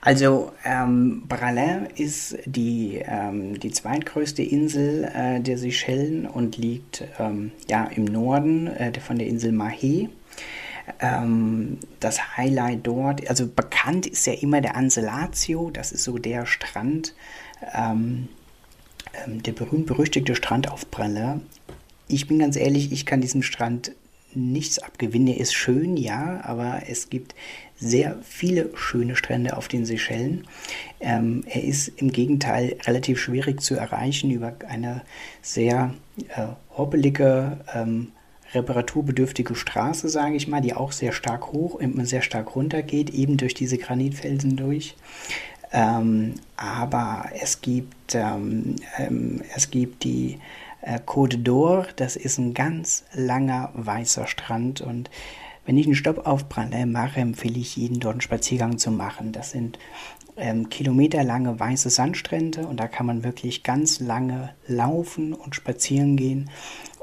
Also 0.00 0.52
ähm, 0.64 1.24
Pralin 1.28 1.86
ist 1.94 2.38
die, 2.46 3.02
ähm, 3.04 3.60
die 3.60 3.70
zweitgrößte 3.70 4.42
Insel 4.42 5.04
äh, 5.14 5.40
der 5.40 5.58
Seychellen 5.58 6.26
und 6.26 6.56
liegt 6.56 7.04
ähm, 7.18 7.52
ja 7.68 7.84
im 7.84 8.06
Norden 8.06 8.68
äh, 8.68 8.98
von 9.00 9.18
der 9.18 9.26
Insel 9.26 9.52
Mahé. 9.52 10.08
Ähm, 11.00 11.78
das 12.00 12.36
Highlight 12.36 12.86
dort, 12.86 13.28
also 13.28 13.46
bekannt 13.46 14.06
ist 14.06 14.26
ja 14.26 14.32
immer 14.34 14.60
der 14.60 14.76
Anselatio, 14.76 15.70
das 15.70 15.92
ist 15.92 16.04
so 16.04 16.18
der 16.18 16.46
Strand, 16.46 17.14
ähm, 17.74 18.28
ähm, 19.24 19.42
der 19.42 19.52
berühmt-berüchtigte 19.52 20.34
Strand 20.34 20.70
auf 20.70 20.90
Pralle. 20.90 21.40
Ich 22.08 22.26
bin 22.26 22.38
ganz 22.38 22.56
ehrlich, 22.56 22.92
ich 22.92 23.06
kann 23.06 23.20
diesem 23.20 23.42
Strand 23.42 23.92
nichts 24.34 24.78
abgewinnen. 24.78 25.28
Er 25.28 25.40
ist 25.40 25.54
schön, 25.54 25.96
ja, 25.96 26.40
aber 26.44 26.82
es 26.88 27.10
gibt 27.10 27.34
sehr 27.76 28.18
viele 28.22 28.70
schöne 28.76 29.16
Strände 29.16 29.56
auf 29.56 29.68
den 29.68 29.84
Seychellen. 29.84 30.46
Ähm, 31.00 31.44
er 31.46 31.64
ist 31.64 31.88
im 31.96 32.12
Gegenteil 32.12 32.76
relativ 32.84 33.20
schwierig 33.20 33.60
zu 33.60 33.74
erreichen 33.74 34.30
über 34.30 34.54
eine 34.68 35.02
sehr 35.42 35.94
äh, 36.28 36.46
hoppelige, 36.76 37.58
ähm, 37.74 38.12
reparaturbedürftige 38.54 39.54
Straße, 39.54 40.08
sage 40.08 40.36
ich 40.36 40.48
mal, 40.48 40.60
die 40.60 40.74
auch 40.74 40.92
sehr 40.92 41.12
stark 41.12 41.52
hoch 41.52 41.74
und 41.74 42.04
sehr 42.06 42.22
stark 42.22 42.54
runter 42.54 42.82
geht, 42.82 43.10
eben 43.10 43.36
durch 43.36 43.54
diese 43.54 43.78
Granitfelsen 43.78 44.56
durch. 44.56 44.96
Ähm, 45.72 46.34
aber 46.56 47.26
es 47.40 47.60
gibt, 47.60 48.14
ähm, 48.14 48.76
ähm, 48.98 49.42
es 49.54 49.70
gibt 49.70 50.04
die 50.04 50.38
äh, 50.82 50.98
Côte 50.98 51.42
d'Or, 51.42 51.86
das 51.96 52.16
ist 52.16 52.38
ein 52.38 52.52
ganz 52.52 53.04
langer 53.14 53.70
weißer 53.74 54.26
Strand 54.26 54.82
und 54.82 55.08
wenn 55.64 55.78
ich 55.78 55.86
einen 55.86 55.94
Stopp 55.94 56.26
auf 56.26 56.48
Bralais 56.48 56.86
mache, 56.86 57.20
empfehle 57.20 57.58
ich 57.58 57.76
jeden 57.76 58.00
dort 58.00 58.14
einen 58.14 58.20
Spaziergang 58.20 58.78
zu 58.78 58.90
machen. 58.90 59.30
Das 59.30 59.52
sind 59.52 59.78
ähm, 60.36 60.68
kilometerlange 60.68 61.58
weiße 61.60 61.88
Sandstrände 61.88 62.66
und 62.66 62.80
da 62.80 62.88
kann 62.88 63.06
man 63.06 63.22
wirklich 63.22 63.62
ganz 63.62 64.00
lange 64.00 64.50
laufen 64.66 65.32
und 65.32 65.54
spazieren 65.54 66.16
gehen 66.16 66.50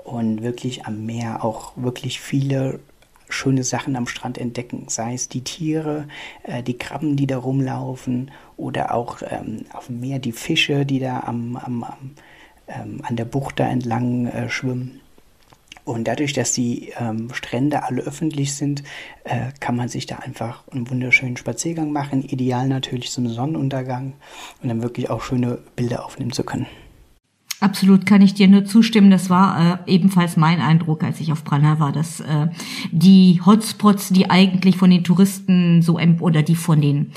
und 0.10 0.42
wirklich 0.42 0.86
am 0.86 1.06
Meer 1.06 1.44
auch 1.44 1.74
wirklich 1.76 2.20
viele 2.20 2.80
schöne 3.30 3.64
Sachen 3.64 3.96
am 3.96 4.08
Strand 4.08 4.40
entdecken, 4.40 4.86
sei 4.88 5.14
es 5.14 5.30
die 5.30 5.44
Tiere, 5.44 6.08
äh, 6.44 6.64
die 6.64 6.78
Krabben, 6.78 7.16
die 7.16 7.28
da 7.28 7.38
rumlaufen 7.38 8.32
oder 8.58 8.94
auch 8.96 9.22
ähm, 9.30 9.66
auf 9.72 9.86
dem 9.86 10.00
Meer 10.00 10.18
die 10.18 10.32
Fische, 10.32 10.86
die 10.86 11.00
da 11.00 11.22
am, 11.22 11.56
am, 11.56 11.84
am 11.84 12.12
ähm, 12.68 13.02
an 13.04 13.16
der 13.16 13.26
Bucht 13.26 13.60
da 13.60 13.68
entlang 13.68 14.28
äh, 14.28 14.50
schwimmen. 14.50 15.02
Und 15.86 16.08
dadurch, 16.08 16.34
dass 16.34 16.54
die 16.54 16.92
ähm, 17.00 17.34
Strände 17.34 17.84
alle 17.84 18.02
öffentlich 18.02 18.54
sind, 18.54 18.84
äh, 19.24 19.52
kann 19.60 19.76
man 19.76 19.90
sich 19.90 20.06
da 20.06 20.18
einfach 20.18 20.68
einen 20.70 20.90
wunderschönen 20.90 21.38
Spaziergang 21.38 21.92
machen. 21.92 22.24
Ideal 22.24 22.68
natürlich 22.68 23.10
zum 23.12 23.28
Sonnenuntergang 23.28 24.14
und 24.62 24.70
dann 24.70 24.84
wirklich 24.84 25.10
auch 25.10 25.24
schöne 25.24 25.60
Bilder 25.76 26.06
aufnehmen 26.06 26.32
zu 26.32 26.44
können. 26.44 26.68
Absolut 27.62 28.06
kann 28.06 28.22
ich 28.22 28.34
dir 28.34 28.48
nur 28.48 28.64
zustimmen. 28.64 29.12
Das 29.12 29.30
war 29.30 29.82
äh, 29.86 29.94
ebenfalls 29.94 30.38
mein 30.38 30.62
Eindruck, 30.62 31.04
als 31.04 31.20
ich 31.20 31.32
auf 31.32 31.44
Prana 31.44 31.80
war, 31.80 31.92
dass 31.92 32.22
äh, 32.22 32.48
die 32.92 33.42
Hotspots, 33.46 34.10
die 34.10 34.30
eigentlich 34.30 34.78
von 34.78 34.90
den 34.90 35.04
Touristen 35.04 35.82
so 35.82 36.00
oder 36.20 36.42
die 36.42 36.56
von 36.56 36.80
den 36.80 37.12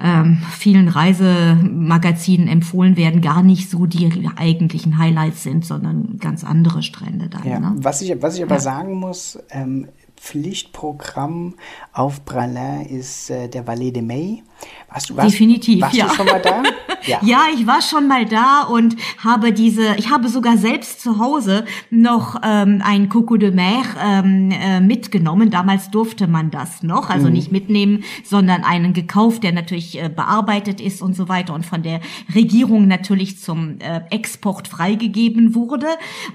ähm, 0.00 0.38
vielen 0.50 0.88
Reisemagazinen 0.88 2.46
empfohlen 2.46 2.96
werden, 2.96 3.20
gar 3.22 3.42
nicht 3.42 3.70
so 3.70 3.86
die 3.86 4.28
eigentlichen 4.36 4.98
Highlights 4.98 5.42
sind, 5.42 5.64
sondern 5.64 6.18
ganz 6.18 6.44
andere 6.44 6.82
Strände 6.82 7.28
da. 7.28 7.40
Ja, 7.44 7.58
ne? 7.58 7.74
was 7.78 8.00
ich 8.00 8.22
was 8.22 8.36
ich 8.36 8.42
aber 8.44 8.56
ja. 8.56 8.60
sagen 8.60 8.94
muss, 8.94 9.38
ähm, 9.50 9.88
Pflichtprogramm 10.20 11.54
auf 11.92 12.24
Bralin 12.24 12.86
ist 12.86 13.30
äh, 13.30 13.48
der 13.48 13.66
Valais 13.66 13.92
de 13.92 14.02
Mai. 14.02 14.42
Warst 14.90 15.10
du, 15.10 15.16
warst, 15.16 15.32
Definitiv, 15.32 15.82
warst 15.82 15.96
ja. 15.96 16.06
du 16.06 16.14
schon 16.14 16.26
mal 16.26 16.40
da? 16.40 16.62
Ja. 17.06 17.20
ja, 17.22 17.42
ich 17.54 17.66
war 17.66 17.80
schon 17.80 18.08
mal 18.08 18.26
da 18.26 18.64
und 18.64 18.96
habe 19.22 19.52
diese, 19.52 19.94
ich 19.96 20.10
habe 20.10 20.28
sogar 20.28 20.58
selbst 20.58 21.00
zu 21.00 21.18
Hause 21.18 21.64
noch 21.90 22.40
ähm, 22.44 22.82
ein 22.84 23.08
Coco 23.08 23.36
de 23.36 23.52
Mer 23.52 23.82
ähm, 24.04 24.50
äh, 24.50 24.80
mitgenommen. 24.80 25.48
Damals 25.50 25.90
durfte 25.90 26.26
man 26.26 26.50
das 26.50 26.82
noch, 26.82 27.08
also 27.08 27.28
mhm. 27.28 27.32
nicht 27.34 27.52
mitnehmen, 27.52 28.04
sondern 28.24 28.62
einen 28.62 28.92
gekauft, 28.92 29.44
der 29.44 29.52
natürlich 29.52 30.02
äh, 30.02 30.10
bearbeitet 30.14 30.82
ist 30.82 31.00
und 31.00 31.14
so 31.14 31.28
weiter 31.28 31.54
und 31.54 31.64
von 31.64 31.82
der 31.82 32.00
Regierung 32.34 32.88
natürlich 32.88 33.38
zum 33.38 33.78
äh, 33.78 34.00
Export 34.10 34.68
freigegeben 34.68 35.54
wurde. 35.54 35.86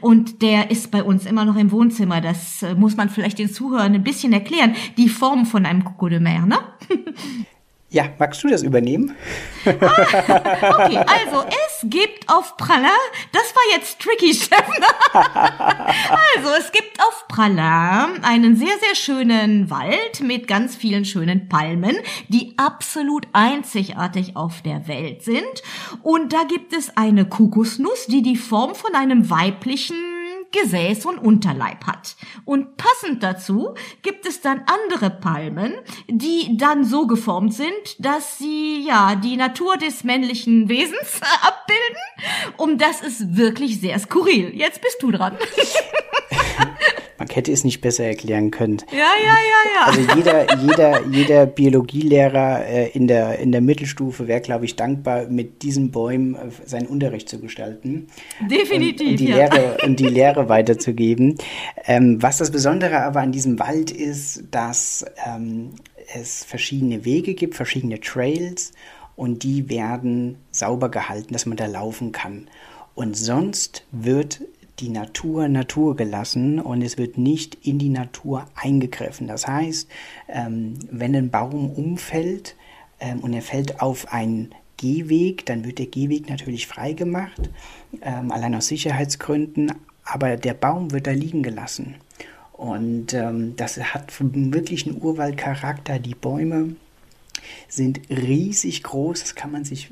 Und 0.01 0.41
der 0.41 0.71
ist 0.71 0.89
bei 0.89 1.03
uns 1.03 1.25
immer 1.25 1.45
noch 1.45 1.57
im 1.57 1.71
Wohnzimmer. 1.71 2.21
Das 2.21 2.63
äh, 2.63 2.73
muss 2.73 2.95
man 2.95 3.09
vielleicht 3.09 3.37
den 3.37 3.51
Zuhörern 3.51 3.72
ein 3.81 4.03
bisschen 4.03 4.33
erklären. 4.33 4.75
Die 4.97 5.09
Form 5.09 5.45
von 5.45 5.65
einem 5.65 5.83
Coco 5.83 6.09
de 6.09 6.19
Mer, 6.19 6.45
ne? 6.45 6.59
Ja, 7.93 8.05
magst 8.17 8.43
du 8.43 8.47
das 8.47 8.63
übernehmen? 8.63 9.15
Ah, 9.65 9.71
okay, 9.71 10.97
also 10.97 11.45
es 11.47 11.87
gibt 11.87 12.27
auf 12.27 12.57
Pralin, 12.57 12.89
das 13.31 13.53
war 13.53 13.61
jetzt 13.75 13.99
tricky, 13.99 14.33
Steffen. 14.33 14.83
also 15.13 16.49
es 16.57 16.71
gibt 16.71 16.99
auf 16.99 17.27
Pralin 17.27 18.23
einen 18.23 18.55
sehr, 18.55 18.75
sehr 18.79 18.95
schönen 18.95 19.69
Wald 19.69 20.21
mit 20.21 20.47
ganz 20.47 20.75
vielen 20.75 21.05
schönen 21.05 21.47
Palmen, 21.49 21.95
die 22.29 22.55
absolut 22.57 23.27
einzigartig 23.31 24.35
auf 24.35 24.63
der 24.63 24.87
Welt 24.87 25.21
sind. 25.21 25.61
Und 26.01 26.33
da 26.33 26.45
gibt 26.45 26.73
es 26.73 26.97
eine 26.97 27.25
Kokosnuss, 27.25 28.07
die 28.07 28.23
die 28.23 28.37
Form 28.37 28.73
von 28.73 28.95
einem 28.95 29.29
weiblichen 29.29 30.12
Gesäß 30.53 31.05
und 31.05 31.17
Unterleib 31.17 31.85
hat. 31.85 32.15
Und 32.45 32.77
passend 32.77 33.21
dazu 33.21 33.75
gibt 34.01 34.25
es 34.25 34.41
dann 34.41 34.63
andere 34.67 35.09
Palmen, 35.09 35.73
die 36.07 36.57
dann 36.57 36.85
so 36.85 37.07
geformt 37.07 37.53
sind, 37.53 37.71
dass 37.99 38.37
sie 38.37 38.85
ja 38.87 39.15
die 39.15 39.35
Natur 39.35 39.77
des 39.77 40.03
männlichen 40.03 40.69
Wesens 40.69 41.19
abbilden. 41.41 42.55
Und 42.57 42.81
das 42.81 43.01
ist 43.01 43.35
wirklich 43.35 43.81
sehr 43.81 43.99
skurril. 43.99 44.55
Jetzt 44.55 44.81
bist 44.81 45.01
du 45.01 45.11
dran. 45.11 45.37
Man 47.23 47.33
hätte 47.33 47.53
es 47.53 47.63
nicht 47.63 47.79
besser 47.79 48.03
erklären 48.03 48.51
können. 48.51 48.81
Ja, 48.91 48.97
ja, 48.97 49.05
ja, 49.23 49.71
ja. 49.75 49.85
Also 49.85 50.01
jeder, 50.15 50.57
jeder, 50.59 51.07
jeder 51.07 51.45
Biologielehrer 51.45 52.65
äh, 52.65 52.89
in, 52.89 53.07
der, 53.07 53.39
in 53.39 53.53
der 53.53 53.61
Mittelstufe 53.61 54.27
wäre, 54.27 54.41
glaube 54.41 54.65
ich, 54.65 54.75
dankbar, 54.75 55.27
mit 55.27 55.61
diesen 55.61 55.91
Bäumen 55.91 56.35
äh, 56.35 56.39
seinen 56.65 56.87
Unterricht 56.87 57.29
zu 57.29 57.39
gestalten. 57.39 58.07
Definitiv. 58.41 59.07
Und, 59.07 59.11
und 59.11 59.19
die, 59.21 59.27
ja. 59.27 59.35
Lehre, 59.37 59.77
und 59.85 59.99
die 60.01 60.07
Lehre 60.07 60.49
weiterzugeben. 60.49 61.37
Ähm, 61.85 62.21
was 62.21 62.39
das 62.39 62.51
Besondere 62.51 63.01
aber 63.03 63.21
an 63.21 63.31
diesem 63.31 63.57
Wald 63.57 63.89
ist, 63.89 64.43
dass 64.51 65.05
ähm, 65.25 65.75
es 66.13 66.43
verschiedene 66.43 67.05
Wege 67.05 67.35
gibt, 67.35 67.55
verschiedene 67.55 68.01
Trails 68.01 68.73
und 69.15 69.43
die 69.43 69.69
werden 69.69 70.39
sauber 70.51 70.89
gehalten, 70.89 71.31
dass 71.31 71.45
man 71.45 71.55
da 71.55 71.67
laufen 71.67 72.11
kann. 72.11 72.49
Und 72.95 73.15
sonst 73.15 73.85
wird 73.91 74.41
die 74.79 74.89
Natur 74.89 75.47
Natur 75.47 75.95
gelassen 75.95 76.59
und 76.59 76.81
es 76.81 76.97
wird 76.97 77.17
nicht 77.17 77.57
in 77.65 77.77
die 77.77 77.89
Natur 77.89 78.47
eingegriffen. 78.55 79.27
Das 79.27 79.47
heißt, 79.47 79.87
ähm, 80.27 80.73
wenn 80.89 81.15
ein 81.15 81.29
Baum 81.29 81.69
umfällt 81.69 82.55
ähm, 82.99 83.19
und 83.19 83.33
er 83.33 83.41
fällt 83.41 83.81
auf 83.81 84.11
einen 84.11 84.53
Gehweg, 84.77 85.45
dann 85.45 85.63
wird 85.65 85.79
der 85.79 85.85
Gehweg 85.85 86.29
natürlich 86.29 86.67
freigemacht, 86.67 87.49
ähm, 88.01 88.31
allein 88.31 88.55
aus 88.55 88.67
Sicherheitsgründen, 88.67 89.71
aber 90.03 90.35
der 90.37 90.55
Baum 90.55 90.91
wird 90.91 91.07
da 91.07 91.11
liegen 91.11 91.43
gelassen. 91.43 91.95
Und 92.51 93.07
das 93.57 93.77
hat 93.77 94.13
wirklich 94.19 94.87
einen 94.87 95.01
Urwaldcharakter. 95.01 95.99
Die 95.99 96.15
Bäume 96.15 96.75
sind 97.67 98.01
riesig 98.09 98.83
groß, 98.83 99.21
das 99.21 99.35
kann 99.35 99.51
man 99.51 99.65
sich 99.65 99.89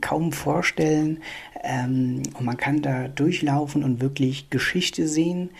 kaum 0.00 0.32
vorstellen. 0.32 1.22
Ähm, 1.64 2.22
und 2.38 2.44
man 2.44 2.56
kann 2.56 2.82
da 2.82 3.08
durchlaufen 3.08 3.82
und 3.82 4.00
wirklich 4.00 4.50
Geschichte 4.50 5.08
sehen. 5.08 5.50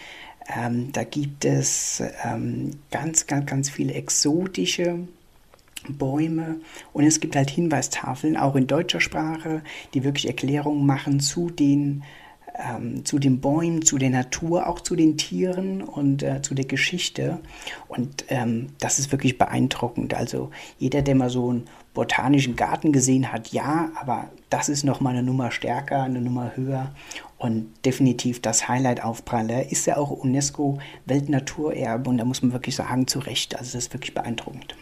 Ähm, 0.54 0.92
da 0.92 1.04
gibt 1.04 1.44
es 1.44 2.02
ähm, 2.22 2.72
ganz, 2.90 3.26
ganz, 3.26 3.46
ganz 3.46 3.70
viele 3.70 3.94
exotische 3.94 5.08
Bäume 5.88 6.56
und 6.92 7.04
es 7.04 7.20
gibt 7.20 7.36
halt 7.36 7.50
Hinweistafeln, 7.50 8.36
auch 8.36 8.56
in 8.56 8.66
deutscher 8.66 9.00
Sprache, 9.00 9.62
die 9.92 10.04
wirklich 10.04 10.26
Erklärungen 10.26 10.86
machen 10.86 11.20
zu 11.20 11.50
den 11.50 12.02
ähm, 12.56 13.04
zu 13.04 13.18
den 13.18 13.40
Bäumen, 13.40 13.82
zu 13.82 13.98
der 13.98 14.10
Natur, 14.10 14.68
auch 14.68 14.80
zu 14.80 14.94
den 14.94 15.16
Tieren 15.16 15.82
und 15.82 16.22
äh, 16.22 16.40
zu 16.40 16.54
der 16.54 16.66
Geschichte. 16.66 17.40
Und 17.88 18.26
ähm, 18.28 18.68
das 18.78 19.00
ist 19.00 19.10
wirklich 19.10 19.38
beeindruckend. 19.38 20.14
Also 20.14 20.50
jeder, 20.78 21.02
der 21.02 21.16
mal 21.16 21.30
so 21.30 21.50
einen 21.50 21.64
botanischen 21.94 22.56
Garten 22.56 22.92
gesehen 22.92 23.32
hat, 23.32 23.52
ja, 23.52 23.90
aber 23.94 24.28
das 24.50 24.68
ist 24.68 24.84
nochmal 24.84 25.14
eine 25.14 25.22
Nummer 25.22 25.50
stärker, 25.50 26.02
eine 26.02 26.20
Nummer 26.20 26.56
höher. 26.56 26.90
Und 27.38 27.72
definitiv 27.84 28.42
das 28.42 28.68
Highlight 28.68 29.02
auf 29.02 29.24
Pralle 29.24 29.70
ist 29.70 29.86
ja 29.86 29.96
auch 29.96 30.10
UNESCO 30.10 30.78
Weltnaturerbe 31.06 32.10
und 32.10 32.18
da 32.18 32.24
muss 32.24 32.42
man 32.42 32.52
wirklich 32.52 32.76
sagen, 32.76 33.06
zu 33.06 33.20
Recht. 33.20 33.56
Also 33.56 33.72
das 33.72 33.86
ist 33.86 33.92
wirklich 33.94 34.14
beeindruckend. 34.14 34.74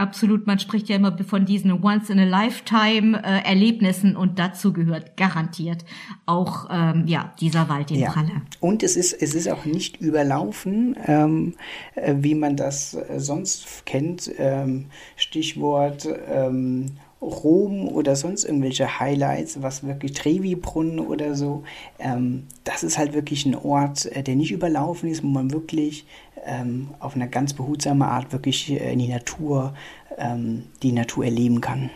Absolut, 0.00 0.46
man 0.46 0.58
spricht 0.58 0.88
ja 0.88 0.96
immer 0.96 1.14
von 1.24 1.44
diesen 1.44 1.84
Once-in-a-Lifetime-Erlebnissen 1.84 4.16
und 4.16 4.38
dazu 4.38 4.72
gehört 4.72 5.18
garantiert 5.18 5.84
auch 6.24 6.70
ähm, 6.70 7.06
ja 7.06 7.34
dieser 7.38 7.68
Wald 7.68 7.90
in 7.90 8.00
ja. 8.00 8.10
Pralle. 8.10 8.30
Und 8.60 8.82
es 8.82 8.96
ist 8.96 9.12
es 9.12 9.34
ist 9.34 9.50
auch 9.50 9.66
nicht 9.66 10.00
überlaufen, 10.00 10.96
ähm, 11.06 11.52
äh, 11.96 12.14
wie 12.18 12.34
man 12.34 12.56
das 12.56 12.94
äh, 12.94 13.20
sonst 13.20 13.84
kennt. 13.84 14.30
Ähm, 14.38 14.86
Stichwort 15.16 16.08
ähm, 16.28 16.92
Rom 17.20 17.88
oder 17.88 18.16
sonst 18.16 18.44
irgendwelche 18.44 18.98
Highlights, 18.98 19.62
was 19.62 19.86
wirklich 19.86 20.12
Trevi-Brunnen 20.12 21.00
oder 21.00 21.34
so. 21.34 21.64
Ähm, 21.98 22.46
das 22.64 22.82
ist 22.82 22.96
halt 22.96 23.12
wirklich 23.12 23.44
ein 23.44 23.54
Ort, 23.54 24.06
äh, 24.06 24.22
der 24.22 24.36
nicht 24.36 24.52
überlaufen 24.52 25.10
ist, 25.10 25.22
wo 25.22 25.28
man 25.28 25.52
wirklich 25.52 26.06
ähm, 26.46 26.88
auf 26.98 27.14
eine 27.14 27.28
ganz 27.28 27.52
behutsame 27.52 28.06
Art 28.06 28.32
wirklich 28.32 28.70
äh, 28.70 28.92
in 28.92 28.98
die 28.98 29.08
Natur, 29.08 29.74
ähm, 30.16 30.64
die 30.82 30.92
Natur 30.92 31.26
erleben 31.26 31.60
kann. 31.60 31.90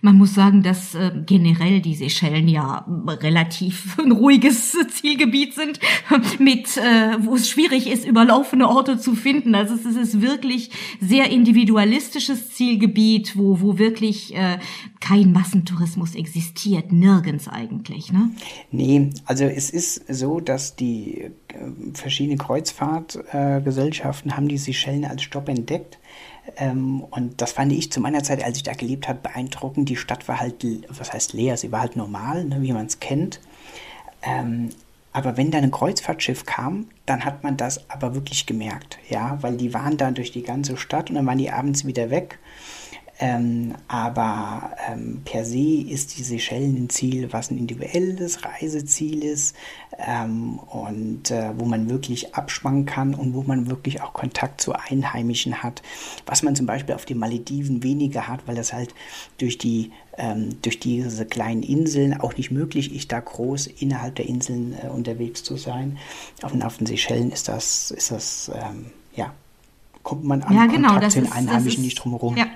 Man 0.00 0.16
muss 0.16 0.34
sagen, 0.34 0.62
dass 0.62 0.94
äh, 0.94 1.10
generell 1.26 1.80
die 1.80 1.94
Seychellen 1.94 2.48
ja 2.48 2.86
relativ 3.06 3.98
ein 4.04 4.12
ruhiges 4.12 4.76
Zielgebiet 4.90 5.54
sind, 5.54 5.80
mit 6.38 6.76
äh, 6.76 7.16
wo 7.20 7.34
es 7.34 7.48
schwierig 7.48 7.90
ist, 7.90 8.06
überlaufene 8.06 8.68
Orte 8.68 8.98
zu 8.98 9.14
finden. 9.14 9.54
Also 9.54 9.74
es 9.74 9.84
ist 9.84 10.20
wirklich 10.20 10.70
sehr 11.00 11.30
individualistisches 11.30 12.50
Zielgebiet, 12.50 13.36
wo 13.36 13.60
wo 13.60 13.78
wirklich 13.78 14.34
äh, 14.34 14.58
kein 15.00 15.32
Massentourismus 15.32 16.14
existiert, 16.14 16.92
nirgends 16.92 17.48
eigentlich, 17.48 18.12
ne? 18.12 18.30
Nee, 18.70 19.10
also 19.24 19.44
es 19.44 19.70
ist 19.70 20.12
so, 20.12 20.40
dass 20.40 20.76
die 20.76 21.22
äh, 21.22 21.32
verschiedenen 21.94 22.38
Kreuzfahrtgesellschaften 22.38 24.36
haben 24.36 24.48
die 24.48 24.58
Seychellen 24.58 25.04
als 25.04 25.22
Stopp 25.22 25.48
entdeckt 25.48 25.98
und 27.10 27.34
das 27.36 27.52
fand 27.52 27.72
ich 27.72 27.92
zu 27.92 28.00
meiner 28.00 28.22
Zeit, 28.22 28.42
als 28.42 28.56
ich 28.56 28.62
da 28.62 28.72
gelebt 28.72 29.08
habe, 29.08 29.20
beeindruckend. 29.22 29.88
Die 29.88 29.96
Stadt 29.96 30.28
war 30.28 30.40
halt, 30.40 30.64
was 30.88 31.12
heißt 31.12 31.32
leer? 31.32 31.56
Sie 31.56 31.72
war 31.72 31.80
halt 31.80 31.96
normal, 31.96 32.44
ne, 32.44 32.62
wie 32.62 32.72
man 32.72 32.86
es 32.86 33.00
kennt. 33.00 33.40
Ähm, 34.22 34.70
aber 35.12 35.36
wenn 35.36 35.50
da 35.50 35.58
ein 35.58 35.70
Kreuzfahrtschiff 35.70 36.44
kam, 36.44 36.86
dann 37.06 37.24
hat 37.24 37.42
man 37.42 37.56
das 37.56 37.88
aber 37.90 38.14
wirklich 38.14 38.46
gemerkt, 38.46 38.98
ja, 39.08 39.38
weil 39.40 39.56
die 39.56 39.74
waren 39.74 39.96
dann 39.96 40.14
durch 40.14 40.32
die 40.32 40.42
ganze 40.42 40.76
Stadt 40.76 41.08
und 41.10 41.16
dann 41.16 41.26
waren 41.26 41.38
die 41.38 41.50
abends 41.50 41.86
wieder 41.86 42.10
weg. 42.10 42.38
Ähm, 43.20 43.74
aber 43.88 44.70
ähm, 44.88 45.22
per 45.24 45.44
se 45.44 45.82
ist 45.88 46.16
die 46.16 46.22
Seychellen 46.22 46.84
ein 46.84 46.88
Ziel, 46.88 47.32
was 47.32 47.50
ein 47.50 47.58
individuelles 47.58 48.44
Reiseziel 48.44 49.24
ist 49.24 49.56
ähm, 49.98 50.60
und 50.60 51.32
äh, 51.32 51.50
wo 51.56 51.64
man 51.64 51.90
wirklich 51.90 52.36
abspannen 52.36 52.86
kann 52.86 53.14
und 53.14 53.34
wo 53.34 53.42
man 53.42 53.68
wirklich 53.68 54.02
auch 54.02 54.12
Kontakt 54.12 54.60
zu 54.60 54.72
Einheimischen 54.72 55.64
hat, 55.64 55.82
was 56.26 56.44
man 56.44 56.54
zum 56.54 56.66
Beispiel 56.66 56.94
auf 56.94 57.06
den 57.06 57.18
Malediven 57.18 57.82
weniger 57.82 58.28
hat, 58.28 58.46
weil 58.46 58.54
das 58.54 58.72
halt 58.72 58.94
durch 59.38 59.58
die 59.58 59.90
ähm, 60.16 60.62
durch 60.62 60.78
diese 60.78 61.26
kleinen 61.26 61.64
Inseln 61.64 62.20
auch 62.20 62.36
nicht 62.36 62.52
möglich 62.52 62.94
ist, 62.94 63.10
da 63.10 63.18
groß 63.18 63.66
innerhalb 63.66 64.14
der 64.14 64.26
Inseln 64.26 64.76
äh, 64.80 64.88
unterwegs 64.88 65.42
zu 65.42 65.56
sein. 65.56 65.98
Auf, 66.42 66.52
auf 66.62 66.76
den 66.76 66.86
Seychellen 66.86 67.32
ist 67.32 67.48
das 67.48 67.90
ist 67.90 68.12
das 68.12 68.52
ähm, 68.54 68.92
ja 69.16 69.32
kommt 70.04 70.24
man 70.24 70.42
an 70.42 70.54
ja, 70.54 70.66
genau, 70.66 70.90
Kontakt 70.90 71.12
zu 71.12 71.20
den 71.20 71.32
Einheimischen 71.32 71.80
ist, 71.80 71.84
nicht 71.84 71.96
drumherum. 71.96 72.36
Ja. 72.36 72.46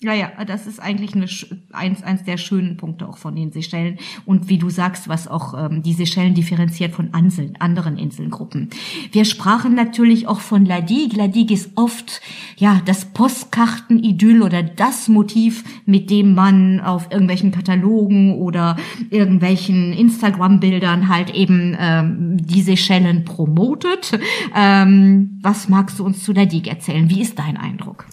Ja, 0.00 0.14
ja, 0.14 0.30
das 0.44 0.68
ist 0.68 0.78
eigentlich 0.78 1.16
eine, 1.16 1.26
eins, 1.72 2.04
eins 2.04 2.22
der 2.22 2.36
schönen 2.36 2.76
Punkte 2.76 3.08
auch 3.08 3.18
von 3.18 3.34
den 3.34 3.50
Seychellen. 3.50 3.98
Und 4.24 4.48
wie 4.48 4.56
du 4.56 4.70
sagst, 4.70 5.08
was 5.08 5.26
auch 5.26 5.54
ähm, 5.58 5.82
die 5.82 5.92
Seychellen 5.92 6.34
differenziert 6.34 6.94
von 6.94 7.12
Anseln, 7.14 7.56
anderen 7.58 7.98
Inselgruppen. 7.98 8.70
Wir 9.10 9.24
sprachen 9.24 9.74
natürlich 9.74 10.28
auch 10.28 10.38
von 10.38 10.64
Ladig. 10.64 11.16
Ladig 11.16 11.50
ist 11.50 11.72
oft, 11.74 12.20
ja, 12.58 12.80
das 12.84 13.06
Postkartenidyll 13.06 14.42
oder 14.42 14.62
das 14.62 15.08
Motiv, 15.08 15.64
mit 15.84 16.10
dem 16.10 16.32
man 16.32 16.78
auf 16.78 17.10
irgendwelchen 17.10 17.50
Katalogen 17.50 18.36
oder 18.36 18.76
irgendwelchen 19.10 19.92
Instagram-Bildern 19.92 21.08
halt 21.08 21.34
eben 21.34 21.76
ähm, 21.76 22.36
die 22.36 22.62
Seychellen 22.62 23.24
promotet. 23.24 24.16
Ähm, 24.54 25.40
was 25.42 25.68
magst 25.68 25.98
du 25.98 26.04
uns 26.04 26.22
zu 26.22 26.32
Ladig 26.32 26.68
erzählen? 26.68 27.10
Wie 27.10 27.20
ist 27.20 27.36
dein 27.36 27.56
Eindruck? 27.56 28.06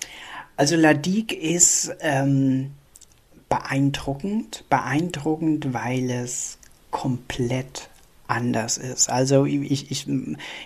Also 0.58 0.76
Ladik 0.76 1.34
ist 1.34 1.94
ähm, 2.00 2.72
beeindruckend, 3.50 4.64
beeindruckend, 4.70 5.74
weil 5.74 6.10
es 6.10 6.58
komplett 6.92 7.90
anders 8.28 8.78
ist. 8.78 9.10
Also 9.10 9.46
ich, 9.46 9.92
ich, 9.92 10.08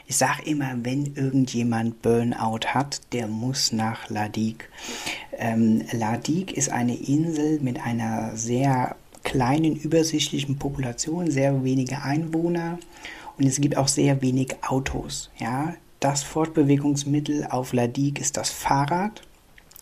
ich 0.05 0.15
sage 0.15 0.43
immer, 0.46 0.72
wenn 0.84 1.15
irgendjemand 1.15 2.01
Burnout 2.01 2.67
hat, 2.67 3.01
der 3.13 3.27
muss 3.27 3.72
nach 3.72 4.10
Ladik. 4.10 4.69
Ähm, 5.38 5.84
Ladik 5.91 6.53
ist 6.55 6.69
eine 6.69 6.96
Insel 6.96 7.60
mit 7.60 7.81
einer 7.81 8.38
sehr 8.38 8.96
kleinen, 9.24 9.75
übersichtlichen 9.75 10.58
Population, 10.58 11.29
sehr 11.31 11.63
wenige 11.63 12.01
Einwohner 12.03 12.79
und 13.38 13.46
es 13.46 13.60
gibt 13.60 13.75
auch 13.75 13.88
sehr 13.88 14.22
wenig 14.22 14.55
Autos. 14.62 15.29
Ja? 15.39 15.74
Das 16.00 16.24
Fortbewegungsmittel 16.24 17.48
auf 17.50 17.74
Ladik 17.74 18.22
ist 18.22 18.38
das 18.38 18.50
Fahrrad 18.50 19.22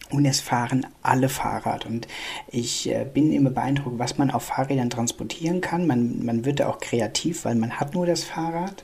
und 0.09 0.25
es 0.25 0.39
fahren 0.39 0.85
alle 1.01 1.29
Fahrrad. 1.29 1.85
Und 1.85 2.07
ich 2.49 2.89
äh, 2.89 3.05
bin 3.11 3.31
immer 3.31 3.49
beeindruckt, 3.49 3.99
was 3.99 4.17
man 4.17 4.31
auf 4.31 4.43
Fahrrädern 4.43 4.89
transportieren 4.89 5.61
kann. 5.61 5.87
Man, 5.87 6.25
man 6.25 6.45
wird 6.45 6.59
da 6.59 6.69
auch 6.69 6.79
kreativ, 6.79 7.45
weil 7.45 7.55
man 7.55 7.79
hat 7.79 7.93
nur 7.93 8.05
das 8.05 8.23
Fahrrad. 8.23 8.83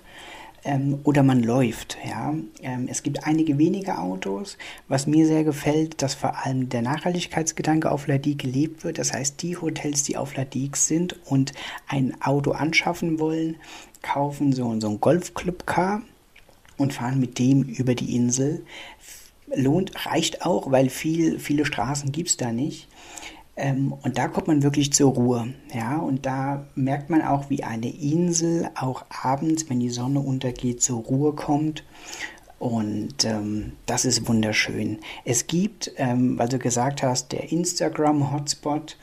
Ähm, 0.66 1.00
oder 1.04 1.24
man 1.24 1.44
läuft. 1.44 1.98
Ja. 2.08 2.34
Ähm, 2.62 2.88
es 2.90 3.04
gibt 3.04 3.26
einige 3.26 3.58
wenige 3.58 4.00
Autos. 4.00 4.58
Was 4.88 5.08
mir 5.08 5.28
sehr 5.28 5.44
gefällt, 5.44 6.02
dass 6.02 6.14
vor 6.14 6.46
allem 6.46 6.70
der 6.70 6.82
Nachhaltigkeitsgedanke 6.82 7.92
auf 7.92 8.08
Ladik 8.08 8.40
gelebt 8.40 8.84
wird. 8.84 8.98
Das 8.98 9.14
heißt, 9.14 9.42
die 9.42 9.58
Hotels, 9.58 10.04
die 10.04 10.18
auf 10.18 10.36
Ladik 10.36 10.78
sind 10.78 11.16
und 11.26 11.54
ein 11.88 12.16
Auto 12.22 12.52
anschaffen 12.52 13.20
wollen, 13.20 13.58
kaufen 14.02 14.54
so, 14.54 14.80
so 14.80 14.90
ein 14.90 15.02
Golfclub-Car 15.02 16.02
und 16.78 16.94
fahren 16.94 17.20
mit 17.20 17.40
dem 17.40 17.64
über 17.64 17.96
die 17.96 18.16
Insel 18.16 18.66
lohnt, 19.54 20.06
reicht 20.06 20.46
auch, 20.46 20.72
weil 20.72 20.90
viel, 20.90 21.40
viele 21.40 21.66
Straßen 21.66 22.12
gibt 22.12 22.30
es 22.30 22.38
da 22.38 22.52
nicht. 22.52 22.88
Ähm, 23.56 23.94
und 24.02 24.18
da 24.18 24.28
kommt 24.28 24.48
man 24.48 24.64
wirklich 24.64 24.94
zur 24.94 25.14
Ruhe. 25.14 25.54
Ja, 25.74 25.98
und 25.98 26.26
da 26.26 26.66
merkt 26.76 27.10
man 27.10 27.22
auch, 27.22 27.50
wie 27.50 27.64
eine 27.64 27.90
Insel 27.90 28.70
auch 28.76 29.06
abends, 29.10 29.70
wenn 29.70 29.80
die 29.80 29.90
Sonne 29.90 30.20
untergeht, 30.20 30.82
zur 30.82 31.02
Ruhe 31.02 31.34
kommt. 31.34 31.84
Und 32.58 33.26
ähm, 33.26 33.74
das 33.86 34.06
ist 34.06 34.28
wunderschön. 34.28 35.00
Es 35.26 35.48
gibt, 35.48 35.92
ähm, 35.98 36.38
weil 36.40 36.48
du 36.48 36.58
gesagt 36.60 37.04
hast, 37.04 37.32
der 37.32 37.52
Instagram-Hotspot, 37.52 38.98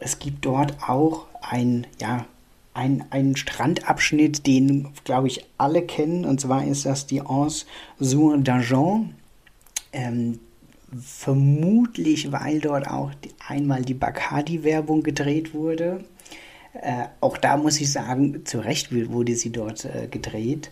es 0.00 0.18
gibt 0.18 0.44
dort 0.44 0.76
auch 0.86 1.26
ein, 1.40 1.86
ja, 2.00 2.26
ein, 2.74 3.04
einen 3.10 3.36
Strandabschnitt, 3.36 4.46
den, 4.46 4.88
glaube 5.04 5.28
ich, 5.28 5.46
alle 5.56 5.82
kennen. 5.82 6.24
Und 6.24 6.40
zwar 6.40 6.66
ist 6.66 6.86
das 6.86 7.06
die 7.06 7.20
Anse 7.20 7.66
sur 8.00 8.34
d'Argent. 8.34 9.10
Ähm, 9.94 10.38
vermutlich, 11.00 12.30
weil 12.32 12.60
dort 12.60 12.88
auch 12.88 13.12
einmal 13.48 13.82
die 13.82 13.94
Bacardi-Werbung 13.94 15.02
gedreht 15.02 15.54
wurde. 15.54 16.04
Äh, 16.74 17.06
auch 17.20 17.38
da 17.38 17.56
muss 17.56 17.80
ich 17.80 17.90
sagen, 17.90 18.44
zu 18.44 18.58
Recht 18.58 18.92
wurde 18.92 19.36
sie 19.36 19.50
dort 19.50 19.84
äh, 19.84 20.08
gedreht. 20.10 20.70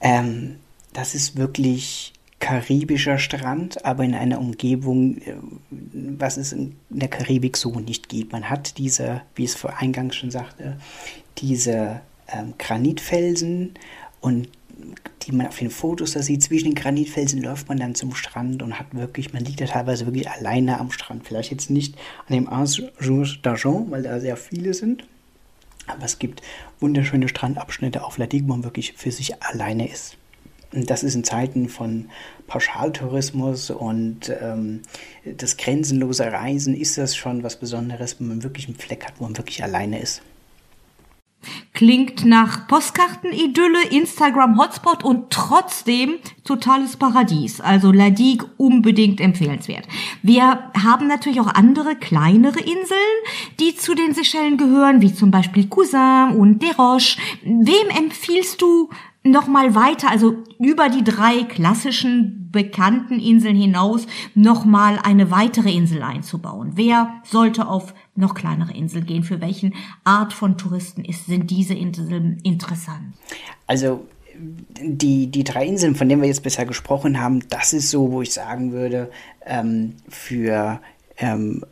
Ähm, 0.00 0.56
das 0.92 1.14
ist 1.14 1.36
wirklich 1.36 2.12
karibischer 2.38 3.18
Strand, 3.18 3.84
aber 3.84 4.02
in 4.02 4.14
einer 4.14 4.40
Umgebung, 4.40 5.18
äh, 5.18 5.34
was 5.70 6.36
es 6.36 6.52
in 6.52 6.76
der 6.90 7.08
Karibik 7.08 7.56
so 7.56 7.78
nicht 7.78 8.08
gibt. 8.08 8.32
Man 8.32 8.50
hat 8.50 8.78
diese, 8.78 9.22
wie 9.34 9.44
es 9.44 9.54
vor 9.54 9.78
eingangs 9.78 10.16
schon 10.16 10.30
sagte, 10.30 10.76
diese 11.38 12.00
ähm, 12.28 12.54
Granitfelsen 12.58 13.74
und 14.20 14.48
die 15.22 15.32
man 15.32 15.46
auf 15.46 15.58
den 15.58 15.70
Fotos 15.70 16.12
da 16.12 16.22
sieht, 16.22 16.42
zwischen 16.42 16.70
den 16.70 16.74
Granitfelsen 16.74 17.42
läuft 17.42 17.68
man 17.68 17.78
dann 17.78 17.94
zum 17.94 18.14
Strand 18.14 18.62
und 18.62 18.78
hat 18.78 18.94
wirklich, 18.94 19.32
man 19.32 19.44
liegt 19.44 19.60
da 19.60 19.66
teilweise 19.66 20.06
wirklich 20.06 20.28
alleine 20.30 20.80
am 20.80 20.90
Strand. 20.90 21.26
Vielleicht 21.26 21.50
jetzt 21.50 21.70
nicht 21.70 21.96
an 22.26 22.34
dem 22.34 22.48
Anse 22.48 22.92
d'Argent, 23.00 23.90
weil 23.90 24.02
da 24.02 24.20
sehr 24.20 24.36
viele 24.36 24.74
sind. 24.74 25.04
Aber 25.86 26.04
es 26.04 26.18
gibt 26.18 26.42
wunderschöne 26.80 27.28
Strandabschnitte 27.28 28.04
auf 28.04 28.18
La 28.18 28.26
Digue, 28.26 28.48
wo 28.48 28.52
man 28.52 28.64
wirklich 28.64 28.94
für 28.94 29.10
sich 29.10 29.42
alleine 29.42 29.88
ist. 29.88 30.16
Und 30.72 30.88
das 30.88 31.02
ist 31.02 31.14
in 31.14 31.24
Zeiten 31.24 31.68
von 31.68 32.08
Pauschaltourismus 32.46 33.70
und 33.70 34.32
ähm, 34.40 34.80
das 35.24 35.58
grenzenlose 35.58 36.24
Reisen 36.32 36.74
ist 36.74 36.96
das 36.96 37.14
schon 37.14 37.42
was 37.42 37.56
Besonderes, 37.56 38.18
wenn 38.18 38.28
man 38.28 38.42
wirklich 38.42 38.68
einen 38.68 38.76
Fleck 38.76 39.04
hat, 39.04 39.14
wo 39.18 39.24
man 39.24 39.36
wirklich 39.36 39.62
alleine 39.62 40.00
ist. 40.00 40.22
Klingt 41.82 42.24
nach 42.24 42.68
Postkartenidylle, 42.68 43.88
Instagram-Hotspot 43.90 45.02
und 45.02 45.30
trotzdem 45.30 46.20
totales 46.44 46.96
Paradies. 46.96 47.60
Also 47.60 47.90
La 47.90 48.10
Digue 48.10 48.48
unbedingt 48.56 49.20
empfehlenswert. 49.20 49.88
Wir 50.22 50.70
haben 50.80 51.08
natürlich 51.08 51.40
auch 51.40 51.52
andere 51.52 51.96
kleinere 51.96 52.60
Inseln, 52.60 52.98
die 53.58 53.74
zu 53.74 53.96
den 53.96 54.14
Seychellen 54.14 54.58
gehören, 54.58 55.00
wie 55.00 55.12
zum 55.12 55.32
Beispiel 55.32 55.66
Cousin 55.66 56.36
und 56.38 56.62
Desroches. 56.62 57.16
Wem 57.42 57.88
empfiehlst 57.98 58.62
du 58.62 58.88
nochmal 59.24 59.74
weiter, 59.74 60.10
also 60.10 60.36
über 60.58 60.88
die 60.88 61.04
drei 61.04 61.44
klassischen 61.44 62.50
bekannten 62.50 63.18
Inseln 63.18 63.56
hinaus, 63.56 64.06
nochmal 64.34 64.98
eine 65.02 65.30
weitere 65.30 65.72
Insel 65.72 66.02
einzubauen? 66.02 66.72
Wer 66.74 67.22
sollte 67.24 67.66
auf 67.66 67.94
noch 68.14 68.34
kleinere 68.34 68.72
Inseln 68.72 69.06
gehen? 69.06 69.22
Für 69.22 69.40
welchen 69.40 69.74
Art 70.04 70.32
von 70.32 70.58
Touristen 70.58 71.04
ist, 71.04 71.26
sind 71.26 71.50
diese 71.50 71.74
Inseln 71.74 72.38
interessant? 72.42 73.14
Also 73.66 74.06
die, 74.38 75.28
die 75.28 75.44
drei 75.44 75.66
Inseln, 75.66 75.94
von 75.94 76.08
denen 76.08 76.22
wir 76.22 76.28
jetzt 76.28 76.42
bisher 76.42 76.66
gesprochen 76.66 77.20
haben, 77.20 77.48
das 77.48 77.72
ist 77.72 77.90
so, 77.90 78.10
wo 78.10 78.22
ich 78.22 78.32
sagen 78.32 78.72
würde, 78.72 79.10
ähm, 79.46 79.94
für 80.08 80.80
ähm, 81.18 81.64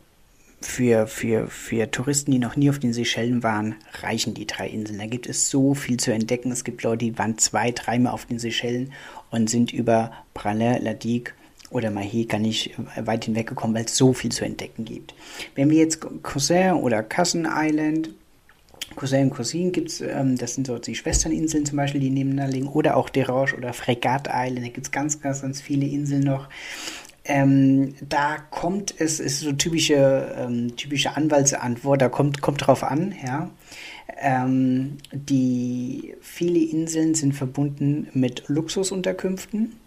für, 0.61 1.07
für, 1.07 1.47
für 1.47 1.89
Touristen, 1.89 2.31
die 2.31 2.39
noch 2.39 2.55
nie 2.55 2.69
auf 2.69 2.79
den 2.79 2.93
Seychellen 2.93 3.43
waren, 3.43 3.75
reichen 4.01 4.33
die 4.33 4.47
drei 4.47 4.67
Inseln. 4.69 4.99
Da 4.99 5.07
gibt 5.07 5.27
es 5.27 5.49
so 5.49 5.73
viel 5.73 5.97
zu 5.97 6.11
entdecken. 6.11 6.51
Es 6.51 6.63
gibt 6.63 6.83
Leute, 6.83 7.05
die 7.05 7.17
waren 7.17 7.37
zwei, 7.37 7.71
dreimal 7.71 8.13
auf 8.13 8.25
den 8.25 8.39
Seychellen 8.39 8.93
und 9.29 9.49
sind 9.49 9.73
über 9.73 10.11
Pralin, 10.33 10.83
La 10.83 10.93
Digue 10.93 11.33
oder 11.69 11.89
Mahé 11.89 12.27
gar 12.27 12.39
nicht 12.39 12.75
weit 12.95 13.25
hinweggekommen, 13.25 13.75
weil 13.75 13.85
es 13.85 13.95
so 13.95 14.13
viel 14.13 14.31
zu 14.31 14.45
entdecken 14.45 14.85
gibt. 14.85 15.13
Wenn 15.55 15.69
wir 15.69 15.79
jetzt 15.79 15.99
Cousin 16.21 16.73
oder 16.73 17.01
Cousin 17.01 17.47
Island 17.49 18.09
Cousin 18.95 19.23
und 19.23 19.29
Cousine 19.31 19.71
gibt 19.71 19.89
es, 19.89 20.01
ähm, 20.01 20.37
das 20.37 20.55
sind 20.55 20.67
so 20.67 20.77
die 20.77 20.95
Schwesterninseln 20.95 21.65
zum 21.65 21.77
Beispiel, 21.77 22.01
die 22.01 22.09
nebeneinander 22.09 22.53
liegen, 22.53 22.67
oder 22.67 22.97
auch 22.97 23.09
Deroche 23.09 23.55
oder 23.55 23.73
Fregat 23.73 24.27
Island, 24.31 24.65
da 24.65 24.69
gibt 24.69 24.87
es 24.87 24.91
ganz, 24.91 25.21
ganz, 25.21 25.41
ganz 25.41 25.61
viele 25.61 25.85
Inseln 25.85 26.23
noch. 26.23 26.49
Ähm, 27.33 27.93
da 28.09 28.39
kommt 28.39 28.93
es, 28.99 29.21
ist 29.21 29.39
so 29.39 29.53
typische, 29.53 30.35
ähm, 30.37 30.75
typische 30.75 31.15
Anwaltsantwort, 31.15 32.01
da 32.01 32.09
kommt, 32.09 32.41
kommt 32.41 32.67
drauf 32.67 32.83
an, 32.83 33.15
ja. 33.25 33.49
Ähm, 34.17 34.97
die 35.13 36.15
viele 36.19 36.59
Inseln 36.59 37.15
sind 37.15 37.33
verbunden 37.33 38.09
mit 38.13 38.43
Luxusunterkünften 38.47 39.77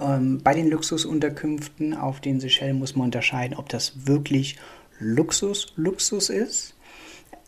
Ähm, 0.00 0.40
bei 0.44 0.54
den 0.54 0.70
Luxusunterkünften 0.70 1.92
auf 1.94 2.20
den 2.20 2.38
Seychellen 2.38 2.78
muss 2.78 2.94
man 2.94 3.06
unterscheiden, 3.06 3.56
ob 3.56 3.68
das 3.68 4.06
wirklich 4.06 4.56
Luxus, 5.00 5.72
Luxus 5.74 6.30
ist. 6.30 6.76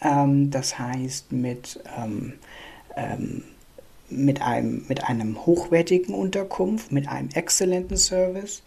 Ähm, 0.01 0.51
das 0.51 0.81
heißt 0.81 1.31
mit, 1.31 1.79
ähm, 1.97 2.35
ähm, 2.97 3.45
mit, 4.17 4.43
einem, 4.43 4.85
mit 4.89 5.05
einem 5.05 5.45
hochwertigen 5.47 6.15
Unterkunft, 6.15 6.93
mit 6.93 7.09
einem 7.09 7.29
exzellenten 7.35 7.97
Service. 7.97 8.63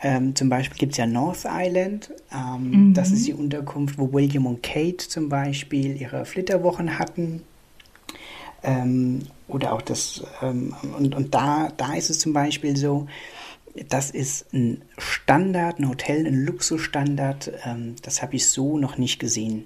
Ähm, 0.00 0.34
zum 0.34 0.48
Beispiel 0.48 0.78
gibt 0.78 0.92
es 0.92 0.98
ja 0.98 1.06
North 1.06 1.44
Island. 1.44 2.10
Ähm, 2.32 2.88
mhm. 2.88 2.94
Das 2.94 3.10
ist 3.10 3.26
die 3.26 3.34
Unterkunft, 3.34 3.98
wo 3.98 4.12
William 4.12 4.46
und 4.46 4.62
Kate 4.62 5.08
zum 5.08 5.28
Beispiel 5.28 6.00
ihre 6.00 6.24
Flitterwochen 6.24 6.98
hatten. 6.98 7.42
Ähm, 8.62 9.22
oder 9.48 9.72
auch 9.72 9.82
das, 9.82 10.22
ähm, 10.40 10.74
und, 10.96 11.14
und 11.14 11.34
da, 11.34 11.70
da 11.76 11.94
ist 11.94 12.10
es 12.10 12.20
zum 12.20 12.32
Beispiel 12.32 12.76
so, 12.76 13.06
das 13.88 14.10
ist 14.10 14.52
ein 14.52 14.82
Standard, 14.98 15.78
ein 15.78 15.88
Hotel, 15.88 16.26
ein 16.26 16.44
Luxusstandard, 16.44 17.52
ähm, 17.64 17.96
das 18.02 18.22
habe 18.22 18.36
ich 18.36 18.46
so 18.48 18.78
noch 18.78 18.98
nicht 18.98 19.18
gesehen. 19.18 19.64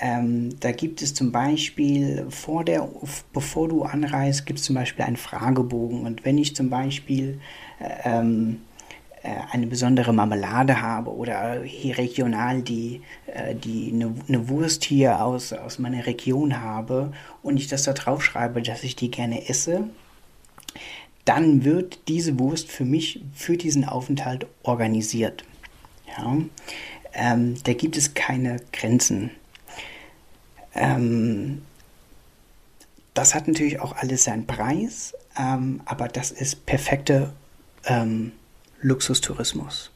Ähm, 0.00 0.58
da 0.60 0.70
gibt 0.72 1.02
es 1.02 1.14
zum 1.14 1.32
Beispiel 1.32 2.26
vor 2.30 2.64
der, 2.64 2.88
bevor 3.32 3.68
du 3.68 3.82
anreist, 3.82 4.46
gibt 4.46 4.60
es 4.60 4.64
zum 4.64 4.76
Beispiel 4.76 5.04
einen 5.04 5.16
Fragebogen. 5.16 6.06
Und 6.06 6.24
wenn 6.24 6.38
ich 6.38 6.54
zum 6.54 6.70
Beispiel 6.70 7.40
ähm, 8.04 8.60
äh, 9.22 9.34
eine 9.50 9.66
besondere 9.66 10.12
Marmelade 10.12 10.80
habe 10.80 11.12
oder 11.12 11.62
hier 11.64 11.98
regional 11.98 12.62
die, 12.62 13.02
äh, 13.26 13.54
die 13.54 13.90
eine, 13.92 14.14
eine 14.28 14.48
Wurst 14.48 14.84
hier 14.84 15.20
aus, 15.22 15.52
aus 15.52 15.80
meiner 15.80 16.06
Region 16.06 16.60
habe 16.60 17.12
und 17.42 17.56
ich 17.56 17.66
das 17.66 17.82
da 17.82 17.92
drauf 17.92 18.22
schreibe, 18.22 18.62
dass 18.62 18.84
ich 18.84 18.94
die 18.94 19.10
gerne 19.10 19.48
esse, 19.48 19.84
dann 21.24 21.64
wird 21.64 22.08
diese 22.08 22.38
Wurst 22.38 22.70
für 22.70 22.84
mich 22.84 23.20
für 23.34 23.56
diesen 23.56 23.84
Aufenthalt 23.84 24.46
organisiert. 24.62 25.44
Ja? 26.06 26.38
Ähm, 27.12 27.54
da 27.64 27.72
gibt 27.72 27.96
es 27.96 28.14
keine 28.14 28.58
Grenzen. 28.72 29.30
Ähm, 30.78 31.62
das 33.14 33.34
hat 33.34 33.48
natürlich 33.48 33.80
auch 33.80 33.96
alles 33.96 34.24
seinen 34.24 34.46
Preis, 34.46 35.14
ähm, 35.36 35.80
aber 35.84 36.08
das 36.08 36.30
ist 36.30 36.66
perfekte 36.66 37.32
ähm, 37.84 38.32
Luxustourismus. 38.80 39.90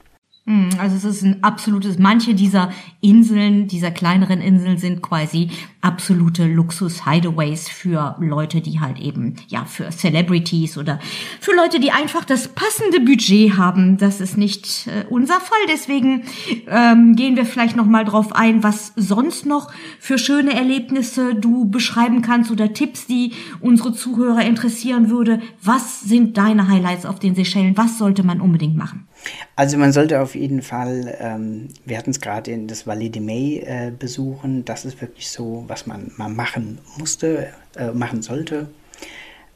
Hm, 0.45 0.71
also 0.79 0.97
es 0.97 1.05
ist 1.05 1.23
ein 1.23 1.45
absolutes, 1.45 2.01
manche 2.01 2.35
dieser 2.35 2.73
Inseln, 3.01 3.69
dieser 3.69 3.93
kleineren 3.93 4.41
Inseln 4.41 4.77
sind 4.77 5.01
quasi 5.01 5.51
absolute 5.83 6.47
Luxus-Hideaways 6.47 7.69
für 7.69 8.17
Leute, 8.19 8.61
die 8.61 8.81
halt 8.81 8.99
eben, 8.99 9.37
ja, 9.47 9.65
für 9.67 9.91
Celebrities 9.91 10.77
oder 10.79 10.99
für 11.41 11.55
Leute, 11.55 11.79
die 11.79 11.93
einfach 11.93 12.25
das 12.25 12.49
passende 12.49 12.99
Budget 12.99 13.57
haben. 13.57 13.99
Das 13.99 14.21
ist 14.21 14.37
nicht 14.37 14.89
äh, 14.89 15.05
unser 15.09 15.41
Fall. 15.41 15.59
Deswegen 15.69 16.25
ähm, 16.67 17.15
gehen 17.15 17.37
wir 17.37 17.47
vielleicht 17.47 17.77
nochmal 17.77 18.05
drauf 18.05 18.35
ein, 18.35 18.65
was 18.65 18.93
sonst 18.97 19.47
noch 19.47 19.71
für 20.01 20.19
schöne 20.19 20.55
Erlebnisse 20.55 21.37
du 21.37 21.71
beschreiben 21.71 22.21
kannst 22.21 22.51
oder 22.51 22.73
Tipps, 22.73 23.07
die 23.07 23.33
unsere 23.61 23.93
Zuhörer 23.93 24.45
interessieren 24.45 25.09
würde. 25.09 25.41
Was 25.63 26.01
sind 26.01 26.37
deine 26.37 26.67
Highlights 26.67 27.07
auf 27.07 27.21
den 27.21 27.37
Seychellen? 27.37 27.77
Was 27.77 27.99
sollte 27.99 28.25
man 28.25 28.41
unbedingt 28.41 28.77
machen? 28.77 29.07
Also 29.55 29.77
man 29.79 29.93
sollte 29.93 30.21
auf 30.21 30.35
jeden 30.35 30.63
Fall, 30.63 31.17
ähm, 31.21 31.69
wir 31.85 31.99
hatten 31.99 32.11
es 32.11 32.21
gerade 32.21 32.51
in 32.51 32.67
das 32.67 32.87
Vallée 32.87 33.11
de 33.11 33.23
Mai 33.23 33.63
äh, 33.65 33.91
besuchen. 33.91 34.65
Das 34.65 34.85
ist 34.85 35.01
wirklich 35.01 35.31
so, 35.31 35.65
was 35.69 35.87
man 35.87 36.11
mal 36.17 36.29
machen 36.29 36.79
musste, 36.99 37.53
äh, 37.77 37.93
machen 37.93 38.23
sollte. 38.23 38.69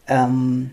Ähm, 0.06 0.70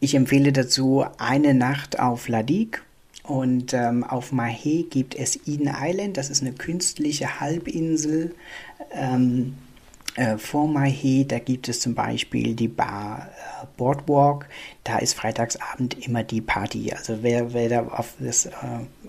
ich 0.00 0.14
empfehle 0.14 0.52
dazu 0.52 1.04
eine 1.18 1.54
Nacht 1.54 1.98
auf 1.98 2.28
Ladik 2.28 2.82
und 3.24 3.74
ähm, 3.74 4.04
auf 4.04 4.32
Mahé 4.32 4.88
gibt 4.88 5.14
es 5.14 5.36
Eden 5.46 5.70
Island. 5.70 6.16
Das 6.16 6.30
ist 6.30 6.40
eine 6.42 6.52
künstliche 6.52 7.40
Halbinsel. 7.40 8.34
Ähm, 8.92 9.54
äh, 10.18 10.36
vor 10.36 10.66
Mahé, 10.66 11.24
da 11.24 11.38
gibt 11.38 11.68
es 11.68 11.78
zum 11.78 11.94
Beispiel 11.94 12.56
die 12.56 12.66
Bar 12.66 13.28
äh, 13.30 13.66
Boardwalk. 13.76 14.48
Da 14.82 14.98
ist 14.98 15.14
freitagsabend 15.14 16.04
immer 16.04 16.24
die 16.24 16.40
Party. 16.40 16.92
Also 16.92 17.22
wer, 17.22 17.52
wer 17.52 17.68
da 17.68 17.86
auf, 17.86 18.14
das, 18.18 18.46
äh, 18.46 18.50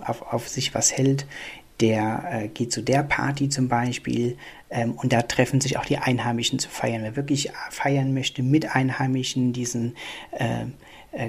auf, 0.05 0.21
auf 0.21 0.47
sich 0.47 0.75
was 0.75 0.95
hält, 0.95 1.25
der 1.79 2.49
geht 2.53 2.73
zu 2.73 2.83
der 2.83 3.03
Party 3.03 3.49
zum 3.49 3.69
Beispiel. 3.69 4.37
Ähm, 4.69 4.91
und 4.93 5.11
da 5.11 5.23
treffen 5.23 5.61
sich 5.61 5.77
auch 5.77 5.85
die 5.85 5.97
Einheimischen 5.97 6.59
zu 6.59 6.69
feiern. 6.69 7.01
Wer 7.01 7.15
wirklich 7.15 7.51
feiern 7.71 8.13
möchte 8.13 8.43
mit 8.43 8.75
Einheimischen, 8.75 9.53
diesen 9.53 9.95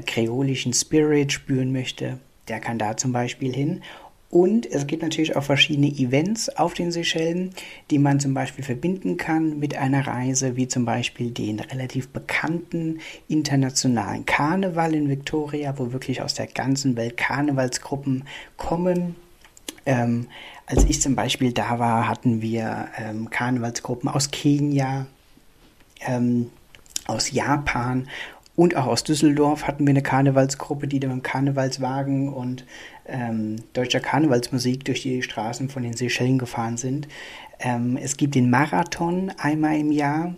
kreolischen 0.04 0.74
Spirit 0.74 1.32
spüren 1.32 1.72
möchte, 1.72 2.18
der 2.48 2.60
kann 2.60 2.78
da 2.78 2.98
zum 2.98 3.12
Beispiel 3.12 3.54
hin. 3.54 3.82
Und 4.30 4.64
es 4.70 4.86
gibt 4.86 5.02
natürlich 5.02 5.34
auch 5.34 5.42
verschiedene 5.42 5.88
Events 5.88 6.48
auf 6.50 6.74
den 6.74 6.92
Seychellen, 6.92 7.50
die 7.90 7.98
man 7.98 8.20
zum 8.20 8.32
Beispiel 8.32 8.64
verbinden 8.64 9.16
kann 9.16 9.58
mit 9.58 9.76
einer 9.76 10.06
Reise, 10.06 10.54
wie 10.54 10.68
zum 10.68 10.84
Beispiel 10.84 11.32
den 11.32 11.58
relativ 11.58 12.08
bekannten 12.10 13.00
internationalen 13.26 14.24
Karneval 14.26 14.94
in 14.94 15.08
Victoria, 15.08 15.76
wo 15.76 15.92
wirklich 15.92 16.22
aus 16.22 16.34
der 16.34 16.46
ganzen 16.46 16.96
Welt 16.96 17.16
Karnevalsgruppen 17.16 18.24
kommen. 18.56 19.16
Ähm, 19.84 20.28
als 20.66 20.84
ich 20.84 21.02
zum 21.02 21.16
Beispiel 21.16 21.52
da 21.52 21.80
war, 21.80 22.08
hatten 22.08 22.40
wir 22.40 22.86
ähm, 22.98 23.30
Karnevalsgruppen 23.30 24.08
aus 24.08 24.30
Kenia, 24.30 25.06
ähm, 26.06 26.50
aus 27.08 27.32
Japan 27.32 28.06
und 28.60 28.76
auch 28.76 28.86
aus 28.86 29.04
Düsseldorf 29.04 29.66
hatten 29.66 29.86
wir 29.86 29.90
eine 29.90 30.02
Karnevalsgruppe, 30.02 30.86
die 30.86 31.00
da 31.00 31.08
mit 31.08 31.16
dem 31.16 31.22
Karnevalswagen 31.22 32.28
und 32.28 32.66
ähm, 33.10 33.56
deutscher 33.72 34.00
Karnevalsmusik 34.00 34.84
durch 34.84 35.02
die 35.02 35.22
Straßen 35.22 35.68
von 35.68 35.82
den 35.82 35.94
Seychellen 35.94 36.38
gefahren 36.38 36.76
sind. 36.76 37.08
Ähm, 37.58 37.98
es 38.00 38.16
gibt 38.16 38.34
den 38.34 38.50
Marathon 38.50 39.32
einmal 39.38 39.78
im 39.78 39.92
Jahr. 39.92 40.34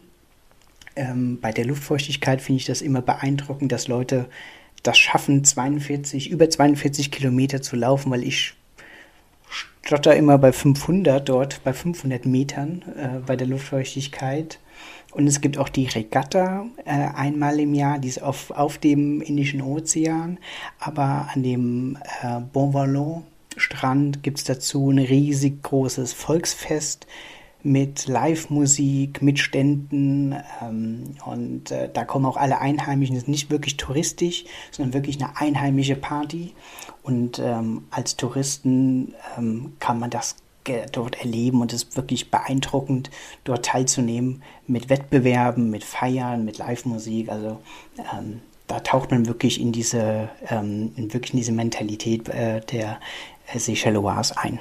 Ähm, 0.96 1.40
bei 1.40 1.52
der 1.52 1.64
Luftfeuchtigkeit 1.64 2.42
finde 2.42 2.60
ich 2.60 2.66
das 2.66 2.82
immer 2.82 3.02
beeindruckend, 3.02 3.72
dass 3.72 3.88
Leute 3.88 4.28
das 4.82 4.98
schaffen, 4.98 5.44
42, 5.44 6.30
über 6.30 6.50
42 6.50 7.10
Kilometer 7.10 7.62
zu 7.62 7.76
laufen, 7.76 8.10
weil 8.10 8.24
ich 8.24 8.54
stotter 9.84 10.16
immer 10.16 10.38
bei 10.38 10.52
500 10.52 11.28
dort, 11.28 11.62
bei 11.64 11.72
500 11.72 12.26
Metern 12.26 12.82
äh, 12.96 13.20
bei 13.24 13.36
der 13.36 13.46
Luftfeuchtigkeit. 13.46 14.58
Und 15.12 15.26
es 15.26 15.40
gibt 15.40 15.58
auch 15.58 15.68
die 15.68 15.86
Regatta 15.86 16.66
äh, 16.84 16.90
einmal 16.90 17.60
im 17.60 17.74
Jahr, 17.74 17.98
die 17.98 18.08
ist 18.08 18.22
auf, 18.22 18.50
auf 18.50 18.78
dem 18.78 19.20
Indischen 19.20 19.60
Ozean, 19.60 20.38
aber 20.78 21.28
an 21.34 21.42
dem 21.42 21.98
äh, 22.22 22.40
Bon 22.52 23.22
Strand 23.58 24.22
gibt 24.22 24.38
es 24.38 24.44
dazu 24.44 24.90
ein 24.90 24.98
riesig 24.98 25.62
großes 25.62 26.14
Volksfest 26.14 27.06
mit 27.62 28.08
Live-Musik, 28.08 29.22
mit 29.22 29.38
Ständen 29.38 30.34
ähm, 30.62 31.14
und 31.24 31.70
äh, 31.70 31.88
da 31.92 32.04
kommen 32.04 32.26
auch 32.26 32.36
alle 32.36 32.60
Einheimischen, 32.60 33.14
das 33.14 33.24
ist 33.24 33.28
nicht 33.28 33.50
wirklich 33.50 33.76
touristisch, 33.76 34.44
sondern 34.70 34.94
wirklich 34.94 35.22
eine 35.22 35.36
einheimische 35.36 35.94
Party. 35.94 36.54
Und 37.02 37.38
ähm, 37.38 37.84
als 37.90 38.16
Touristen 38.16 39.14
ähm, 39.36 39.74
kann 39.78 39.98
man 39.98 40.10
das 40.10 40.36
dort 40.92 41.20
erleben 41.20 41.60
und 41.60 41.72
es 41.72 41.84
ist 41.84 41.96
wirklich 41.96 42.30
beeindruckend, 42.30 43.10
dort 43.44 43.64
teilzunehmen 43.64 44.42
mit 44.66 44.88
Wettbewerben, 44.88 45.70
mit 45.70 45.84
Feiern, 45.84 46.44
mit 46.44 46.58
Live-Musik. 46.58 47.28
Also 47.28 47.60
ähm, 47.98 48.40
da 48.66 48.80
taucht 48.80 49.10
man 49.10 49.26
wirklich 49.26 49.60
in 49.60 49.72
diese, 49.72 50.28
ähm, 50.48 50.92
in 50.96 51.12
wirklich 51.12 51.32
in 51.34 51.38
diese 51.38 51.52
Mentalität 51.52 52.28
äh, 52.28 52.60
der 52.60 53.00
äh, 53.52 53.58
Seychellois 53.58 54.32
ein. 54.32 54.60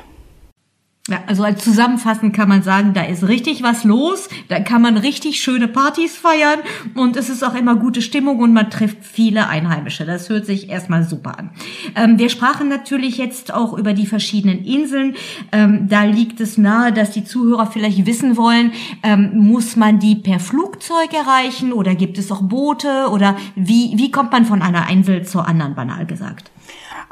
Ja, 1.09 1.23
also 1.25 1.43
als 1.43 1.63
zusammenfassend 1.63 2.35
kann 2.35 2.47
man 2.47 2.61
sagen, 2.61 2.93
da 2.93 3.01
ist 3.01 3.27
richtig 3.27 3.63
was 3.63 3.83
los, 3.83 4.29
da 4.49 4.59
kann 4.59 4.83
man 4.83 4.97
richtig 4.97 5.41
schöne 5.41 5.67
Partys 5.67 6.15
feiern 6.15 6.59
und 6.93 7.17
es 7.17 7.27
ist 7.27 7.43
auch 7.43 7.55
immer 7.55 7.75
gute 7.75 8.03
Stimmung 8.03 8.37
und 8.37 8.53
man 8.53 8.69
trifft 8.69 9.03
viele 9.03 9.47
Einheimische. 9.47 10.05
Das 10.05 10.29
hört 10.29 10.45
sich 10.45 10.69
erstmal 10.69 11.03
super 11.03 11.39
an. 11.39 11.49
Ähm, 11.95 12.19
wir 12.19 12.29
sprachen 12.29 12.69
natürlich 12.69 13.17
jetzt 13.17 13.51
auch 13.51 13.75
über 13.75 13.93
die 13.93 14.05
verschiedenen 14.05 14.63
Inseln. 14.63 15.15
Ähm, 15.51 15.87
da 15.89 16.03
liegt 16.03 16.39
es 16.39 16.59
nahe, 16.59 16.93
dass 16.93 17.09
die 17.09 17.23
Zuhörer 17.23 17.65
vielleicht 17.65 18.05
wissen 18.05 18.37
wollen, 18.37 18.71
ähm, 19.01 19.31
muss 19.33 19.75
man 19.75 19.97
die 19.97 20.15
per 20.15 20.39
Flugzeug 20.39 21.15
erreichen 21.15 21.73
oder 21.73 21.95
gibt 21.95 22.19
es 22.19 22.31
auch 22.31 22.43
Boote 22.43 23.07
oder 23.11 23.35
wie, 23.55 23.93
wie 23.95 24.11
kommt 24.11 24.31
man 24.31 24.45
von 24.45 24.61
einer 24.61 24.87
Insel 24.87 25.25
zur 25.25 25.47
anderen, 25.47 25.73
banal 25.73 26.05
gesagt? 26.05 26.51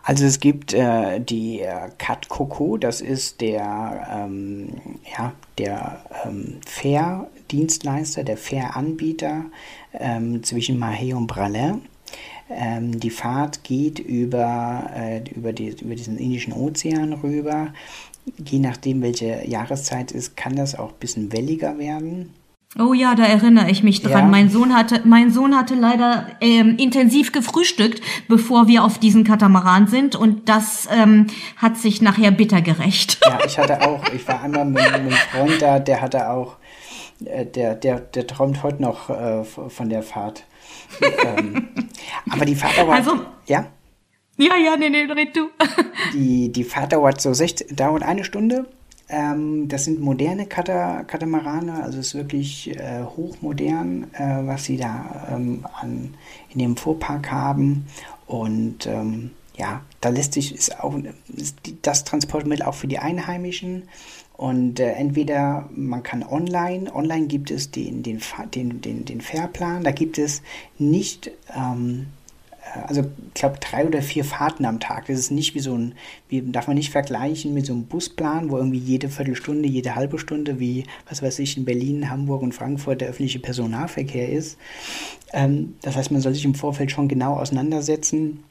Also 0.10 0.26
es 0.26 0.40
gibt 0.40 0.74
äh, 0.74 1.22
die 1.22 1.60
äh, 1.60 1.92
Cat 2.00 2.30
Coco, 2.30 2.78
das 2.78 3.00
ist 3.00 3.42
der, 3.42 4.08
ähm, 4.12 4.70
ja, 5.16 5.34
der 5.60 6.04
ähm, 6.26 6.58
Fair-Dienstleister, 6.66 8.24
der 8.24 8.36
Fair-Anbieter 8.36 9.46
ähm, 9.94 10.42
zwischen 10.42 10.84
Mahé 10.84 11.14
und 11.14 11.28
Bralin. 11.28 11.84
Ähm, 12.50 13.00
die 13.00 13.12
Fahrt 13.12 13.64
geht 13.64 14.00
über, 14.00 14.90
äh, 14.96 15.22
über, 15.30 15.54
die, 15.54 15.76
über 15.80 15.94
diesen 15.94 16.18
Indischen 16.18 16.54
Ozean 16.54 17.14
rüber. 17.14 17.72
Je 18.44 18.58
nachdem, 18.58 19.04
welche 19.04 19.48
Jahreszeit 19.48 20.12
ist, 20.12 20.36
kann 20.36 20.56
das 20.56 20.74
auch 20.74 20.90
ein 20.90 21.00
bisschen 21.00 21.32
welliger 21.34 21.78
werden. 21.78 22.34
Oh 22.78 22.94
ja, 22.94 23.16
da 23.16 23.24
erinnere 23.24 23.72
ich 23.72 23.82
mich 23.82 24.04
dran. 24.04 24.12
Ja. 24.12 24.28
Mein 24.28 24.52
Sohn 24.52 24.76
hatte, 24.76 25.02
mein 25.04 25.32
Sohn 25.32 25.58
hatte 25.58 25.74
leider 25.74 26.28
ähm, 26.40 26.78
intensiv 26.78 27.32
gefrühstückt, 27.32 28.00
bevor 28.28 28.68
wir 28.68 28.84
auf 28.84 29.00
diesen 29.00 29.24
Katamaran 29.24 29.88
sind, 29.88 30.16
und 30.16 30.48
das 30.50 30.88
ähm, 30.92 31.26
hat 31.58 31.78
sich 31.78 32.04
nachher 32.04 32.30
bitter 32.30 32.62
gerecht. 32.62 33.20
Ja, 33.26 33.40
ich 33.44 33.58
hatte 33.58 33.82
auch. 33.82 34.04
Ich 34.14 34.28
war 34.28 34.44
einmal 34.44 34.66
mit, 34.66 34.84
mit 34.84 34.94
einem 34.94 35.12
Freund 35.12 35.60
da, 35.60 35.80
der 35.80 36.00
hatte 36.02 36.30
auch, 36.30 36.58
äh, 37.26 37.44
der, 37.44 37.74
der, 37.74 38.02
der 38.02 38.28
träumt 38.28 38.62
heute 38.62 38.84
noch 38.84 39.10
äh, 39.10 39.44
von 39.44 39.90
der 39.90 40.04
Fahrt. 40.04 40.44
ähm, 41.02 41.70
aber 42.30 42.46
die 42.46 42.56
Fahrt 42.56 42.78
dauert. 42.78 42.98
Also, 42.98 43.20
ja. 43.48 43.66
Ja, 44.38 44.56
ja, 44.56 44.78
nee, 44.78 44.90
nee, 44.90 45.12
red 45.12 45.36
du. 45.36 45.50
die, 46.14 46.52
die 46.52 46.64
Fahrt 46.64 46.94
dauert 46.94 47.20
so 47.20 47.34
16, 47.34 47.76
dauert 47.76 48.04
eine 48.04 48.24
Stunde 48.24 48.68
ähm, 49.10 49.68
das 49.68 49.86
sind 49.86 50.00
moderne 50.00 50.46
Kata 50.46 51.04
Katamarane, 51.04 51.84
also 51.84 52.00
es 52.00 52.08
ist 52.08 52.16
wirklich 52.16 52.76
äh, 52.80 53.04
hochmodern, 53.04 54.08
äh, 54.14 54.46
was 54.46 54.66
sie 54.66 54.78
da 54.78 55.28
ähm, 55.32 55.66
an, 55.82 56.14
in 56.50 56.60
dem 56.60 56.78
Fuhrpark 56.78 57.32
haben. 57.32 57.88
Und 58.28 58.86
ähm, 58.86 59.32
ja, 59.58 59.82
da 60.00 60.10
lässt 60.10 60.34
sich, 60.34 60.54
ist 60.54 60.80
auch 60.80 60.96
ist 61.36 61.58
das 61.82 62.04
Transportmittel 62.04 62.66
auch 62.66 62.76
für 62.76 62.88
die 62.88 63.00
Einheimischen. 63.00 63.90
Und 64.38 64.80
äh, 64.80 64.92
entweder 64.92 65.68
man 65.76 66.02
kann 66.02 66.24
online, 66.24 66.94
online 66.96 67.28
gibt 67.28 67.52
es 67.52 67.72
den, 67.72 68.04
den, 68.04 68.22
den, 68.54 68.80
den, 68.80 69.04
den 69.04 69.22
Fahrplan, 69.22 69.84
da 69.84 69.92
gibt 69.92 70.18
es 70.18 70.42
nicht 70.78 71.32
ähm, 71.54 72.08
also 72.88 73.02
ich 73.02 73.34
glaube 73.34 73.60
drei 73.60 73.86
oder 73.86 74.02
vier 74.02 74.24
Fahrten 74.24 74.66
am 74.66 74.80
Tag. 74.80 75.08
Das 75.08 75.18
ist 75.18 75.32
nicht 75.32 75.56
wie 75.56 75.60
so 75.60 75.76
ein, 75.76 75.96
wie 76.28 76.42
darf 76.42 76.68
man 76.68 76.78
nicht 76.78 76.92
vergleichen 76.92 77.54
mit 77.54 77.66
so 77.66 77.74
einem 77.74 77.86
Busplan, 77.86 78.50
wo 78.50 78.58
irgendwie 78.58 78.78
jede 78.78 79.10
Viertelstunde, 79.10 79.68
jede 79.68 79.96
halbe 79.96 80.20
Stunde, 80.20 80.60
wie 80.60 80.86
was 81.08 81.22
weiß 81.22 81.40
ich, 81.40 81.58
in 81.58 81.66
Berlin, 81.66 82.10
Hamburg 82.10 82.42
und 82.42 82.54
Frankfurt 82.54 83.02
der 83.02 83.10
öffentliche 83.10 83.40
Personennahverkehr 83.40 84.30
ist. 84.30 84.58
Ähm, 85.34 85.76
das 85.82 85.96
heißt, 85.96 86.12
man 86.12 86.22
soll 86.22 86.34
sich 86.34 86.46
im 86.46 86.56
Vorfeld 86.56 86.92
schon 86.92 87.08
genau 87.08 87.36
auseinandersetzen 87.36 88.44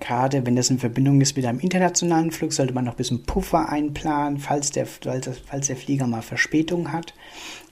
Gerade 0.00 0.44
wenn 0.44 0.54
das 0.54 0.68
in 0.68 0.78
Verbindung 0.78 1.20
ist 1.22 1.34
mit 1.34 1.46
einem 1.46 1.60
internationalen 1.60 2.30
Flug, 2.30 2.52
sollte 2.52 2.74
man 2.74 2.84
noch 2.84 2.92
ein 2.92 2.98
bisschen 2.98 3.24
Puffer 3.24 3.70
einplanen, 3.70 4.38
falls 4.38 4.70
der, 4.70 4.84
falls 4.86 5.66
der 5.66 5.76
Flieger 5.76 6.06
mal 6.06 6.20
Verspätung 6.20 6.92
hat, 6.92 7.14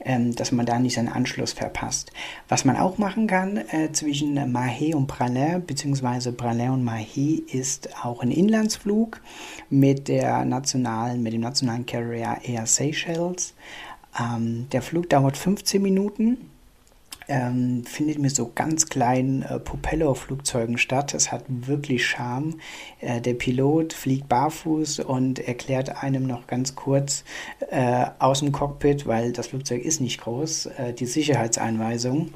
ähm, 0.00 0.34
dass 0.34 0.50
man 0.50 0.64
da 0.64 0.78
nicht 0.78 0.94
seinen 0.94 1.10
Anschluss 1.10 1.52
verpasst. 1.52 2.12
Was 2.48 2.64
man 2.64 2.78
auch 2.78 2.96
machen 2.96 3.26
kann 3.26 3.58
äh, 3.58 3.92
zwischen 3.92 4.38
Mahé 4.50 4.94
und 4.94 5.08
Pralin, 5.08 5.66
beziehungsweise 5.66 6.32
Pralin 6.32 6.70
und 6.70 6.88
Mahé, 6.88 7.46
ist 7.52 7.90
auch 8.02 8.22
ein 8.22 8.30
Inlandsflug 8.30 9.20
mit, 9.68 10.08
der 10.08 10.46
nationalen, 10.46 11.22
mit 11.22 11.34
dem 11.34 11.42
nationalen 11.42 11.84
Carrier 11.84 12.38
Air 12.42 12.64
Seychelles. 12.64 13.52
Ähm, 14.18 14.68
der 14.72 14.80
Flug 14.80 15.10
dauert 15.10 15.36
15 15.36 15.82
Minuten 15.82 16.38
ähm, 17.28 17.84
findet 17.84 18.18
mit 18.18 18.34
so 18.34 18.52
ganz 18.54 18.86
kleinen 18.86 19.42
äh, 19.42 19.58
Propellerflugzeugen 19.58 20.78
statt. 20.78 21.14
Es 21.14 21.32
hat 21.32 21.44
wirklich 21.48 22.06
Charme. 22.06 22.54
Äh, 23.00 23.20
der 23.20 23.34
Pilot 23.34 23.92
fliegt 23.92 24.28
barfuß 24.28 25.00
und 25.00 25.38
erklärt 25.38 26.02
einem 26.02 26.26
noch 26.26 26.46
ganz 26.46 26.74
kurz 26.74 27.24
äh, 27.70 28.06
aus 28.18 28.40
dem 28.40 28.52
Cockpit, 28.52 29.06
weil 29.06 29.32
das 29.32 29.48
Flugzeug 29.48 29.84
ist 29.84 30.00
nicht 30.00 30.20
groß, 30.20 30.66
äh, 30.66 30.92
die 30.92 31.06
Sicherheitseinweisung. 31.06 32.30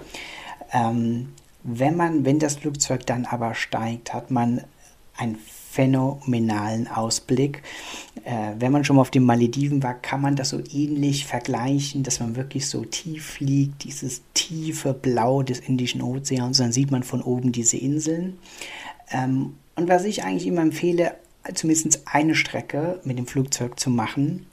Ähm, 0.72 1.32
wenn 1.62 1.96
man, 1.96 2.24
wenn 2.24 2.38
das 2.38 2.56
Flugzeug 2.56 3.06
dann 3.06 3.26
aber 3.26 3.54
steigt, 3.54 4.14
hat 4.14 4.30
man 4.30 4.64
ein 5.16 5.36
phänomenalen 5.70 6.88
Ausblick. 6.88 7.62
Äh, 8.24 8.54
wenn 8.58 8.72
man 8.72 8.84
schon 8.84 8.96
mal 8.96 9.02
auf 9.02 9.10
den 9.10 9.24
Malediven 9.24 9.82
war, 9.82 9.94
kann 9.94 10.20
man 10.20 10.34
das 10.34 10.48
so 10.48 10.60
ähnlich 10.72 11.26
vergleichen, 11.26 12.02
dass 12.02 12.18
man 12.18 12.34
wirklich 12.34 12.68
so 12.68 12.84
tief 12.84 13.38
liegt, 13.38 13.84
dieses 13.84 14.22
tiefe 14.34 14.92
Blau 14.92 15.42
des 15.42 15.60
Indischen 15.60 16.02
Ozeans, 16.02 16.58
dann 16.58 16.72
sieht 16.72 16.90
man 16.90 17.04
von 17.04 17.22
oben 17.22 17.52
diese 17.52 17.76
Inseln. 17.76 18.38
Ähm, 19.12 19.54
und 19.76 19.88
was 19.88 20.04
ich 20.04 20.24
eigentlich 20.24 20.48
immer 20.48 20.62
empfehle, 20.62 21.14
zumindest 21.54 22.02
eine 22.04 22.34
Strecke 22.34 22.98
mit 23.04 23.18
dem 23.18 23.26
Flugzeug 23.26 23.78
zu 23.78 23.90
machen, 23.90 24.46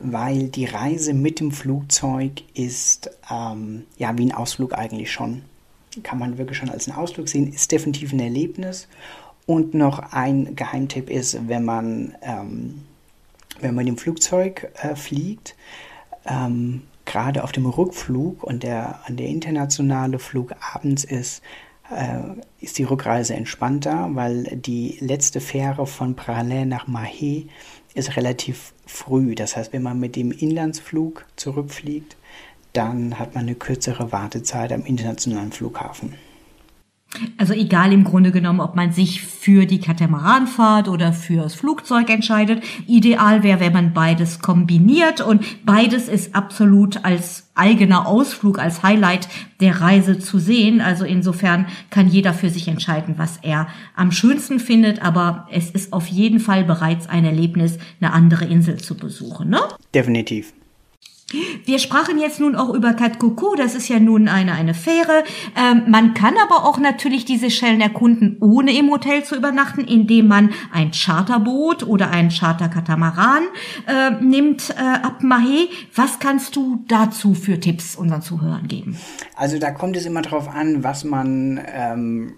weil 0.00 0.48
die 0.48 0.64
Reise 0.64 1.14
mit 1.14 1.38
dem 1.38 1.52
Flugzeug 1.52 2.42
ist 2.54 3.10
ähm, 3.30 3.84
ja 3.98 4.16
wie 4.18 4.26
ein 4.26 4.34
Ausflug 4.34 4.74
eigentlich 4.74 5.12
schon. 5.12 5.42
Kann 6.02 6.18
man 6.18 6.38
wirklich 6.38 6.58
schon 6.58 6.70
als 6.70 6.88
einen 6.88 6.98
Ausflug 6.98 7.28
sehen, 7.28 7.52
ist 7.52 7.70
definitiv 7.70 8.12
ein 8.12 8.20
Erlebnis 8.20 8.88
und 9.48 9.72
noch 9.72 10.12
ein 10.12 10.54
Geheimtipp 10.56 11.08
ist, 11.08 11.48
wenn 11.48 11.64
man, 11.64 12.14
ähm, 12.20 12.84
wenn 13.60 13.74
man 13.74 13.86
im 13.86 13.96
Flugzeug 13.96 14.70
äh, 14.82 14.94
fliegt, 14.94 15.56
ähm, 16.26 16.82
gerade 17.06 17.42
auf 17.42 17.50
dem 17.52 17.64
Rückflug 17.64 18.42
und 18.42 18.62
der, 18.62 19.00
der 19.08 19.26
internationale 19.26 20.18
Flug 20.18 20.54
abends 20.74 21.02
ist, 21.02 21.40
äh, 21.90 22.18
ist 22.60 22.76
die 22.76 22.82
Rückreise 22.84 23.32
entspannter, 23.32 24.10
weil 24.12 24.44
die 24.54 24.98
letzte 25.00 25.40
Fähre 25.40 25.86
von 25.86 26.14
Pralin 26.14 26.68
nach 26.68 26.86
Mahé 26.86 27.46
ist 27.94 28.18
relativ 28.18 28.74
früh. 28.84 29.34
Das 29.34 29.56
heißt, 29.56 29.72
wenn 29.72 29.82
man 29.82 29.98
mit 29.98 30.14
dem 30.14 30.30
Inlandsflug 30.30 31.24
zurückfliegt, 31.36 32.18
dann 32.74 33.18
hat 33.18 33.34
man 33.34 33.44
eine 33.44 33.54
kürzere 33.54 34.12
Wartezeit 34.12 34.74
am 34.74 34.84
internationalen 34.84 35.52
Flughafen. 35.52 36.27
Also 37.38 37.54
egal 37.54 37.92
im 37.92 38.04
Grunde 38.04 38.30
genommen, 38.30 38.60
ob 38.60 38.76
man 38.76 38.92
sich 38.92 39.22
für 39.22 39.64
die 39.64 39.80
Katamaranfahrt 39.80 40.88
oder 40.88 41.12
fürs 41.12 41.54
Flugzeug 41.54 42.10
entscheidet. 42.10 42.62
Ideal 42.86 43.42
wäre, 43.42 43.60
wenn 43.60 43.72
man 43.72 43.94
beides 43.94 44.40
kombiniert 44.40 45.20
und 45.20 45.64
beides 45.64 46.08
ist 46.08 46.34
absolut 46.34 47.04
als 47.04 47.48
eigener 47.54 48.06
Ausflug, 48.06 48.58
als 48.58 48.82
Highlight 48.82 49.28
der 49.60 49.80
Reise 49.80 50.18
zu 50.18 50.38
sehen. 50.38 50.80
Also 50.80 51.04
insofern 51.04 51.66
kann 51.90 52.08
jeder 52.08 52.34
für 52.34 52.50
sich 52.50 52.68
entscheiden, 52.68 53.14
was 53.16 53.38
er 53.38 53.68
am 53.96 54.12
schönsten 54.12 54.60
findet. 54.60 55.02
Aber 55.02 55.48
es 55.50 55.70
ist 55.70 55.92
auf 55.92 56.06
jeden 56.08 56.40
Fall 56.40 56.64
bereits 56.64 57.08
ein 57.08 57.24
Erlebnis, 57.24 57.78
eine 58.00 58.12
andere 58.12 58.44
Insel 58.44 58.76
zu 58.76 58.96
besuchen, 58.96 59.48
ne? 59.48 59.60
Definitiv. 59.94 60.52
Wir 61.66 61.78
sprachen 61.78 62.18
jetzt 62.18 62.40
nun 62.40 62.56
auch 62.56 62.72
über 62.72 62.94
Kat 62.94 63.18
Coco, 63.18 63.54
das 63.54 63.74
ist 63.74 63.88
ja 63.88 63.98
nun 63.98 64.28
eine, 64.28 64.52
eine 64.52 64.72
Fähre. 64.72 65.24
Ähm, 65.54 65.82
man 65.88 66.14
kann 66.14 66.34
aber 66.42 66.64
auch 66.64 66.78
natürlich 66.78 67.26
diese 67.26 67.50
Schellen 67.50 67.82
erkunden, 67.82 68.38
ohne 68.40 68.74
im 68.74 68.90
Hotel 68.90 69.24
zu 69.24 69.36
übernachten, 69.36 69.82
indem 69.82 70.28
man 70.28 70.54
ein 70.72 70.90
Charterboot 70.92 71.82
oder 71.82 72.10
ein 72.10 72.30
Charterkatamaran 72.30 73.42
äh, 73.86 74.10
nimmt 74.22 74.70
äh, 74.70 74.74
ab 74.82 75.20
Mahé. 75.22 75.68
Was 75.94 76.18
kannst 76.18 76.56
du 76.56 76.82
dazu 76.88 77.34
für 77.34 77.60
Tipps 77.60 77.94
unseren 77.94 78.22
Zuhörern 78.22 78.66
geben? 78.66 78.96
Also 79.36 79.58
da 79.58 79.70
kommt 79.70 79.96
es 79.98 80.06
immer 80.06 80.22
darauf 80.22 80.48
an, 80.48 80.82
was 80.82 81.04
man, 81.04 81.60
ähm, 81.74 82.36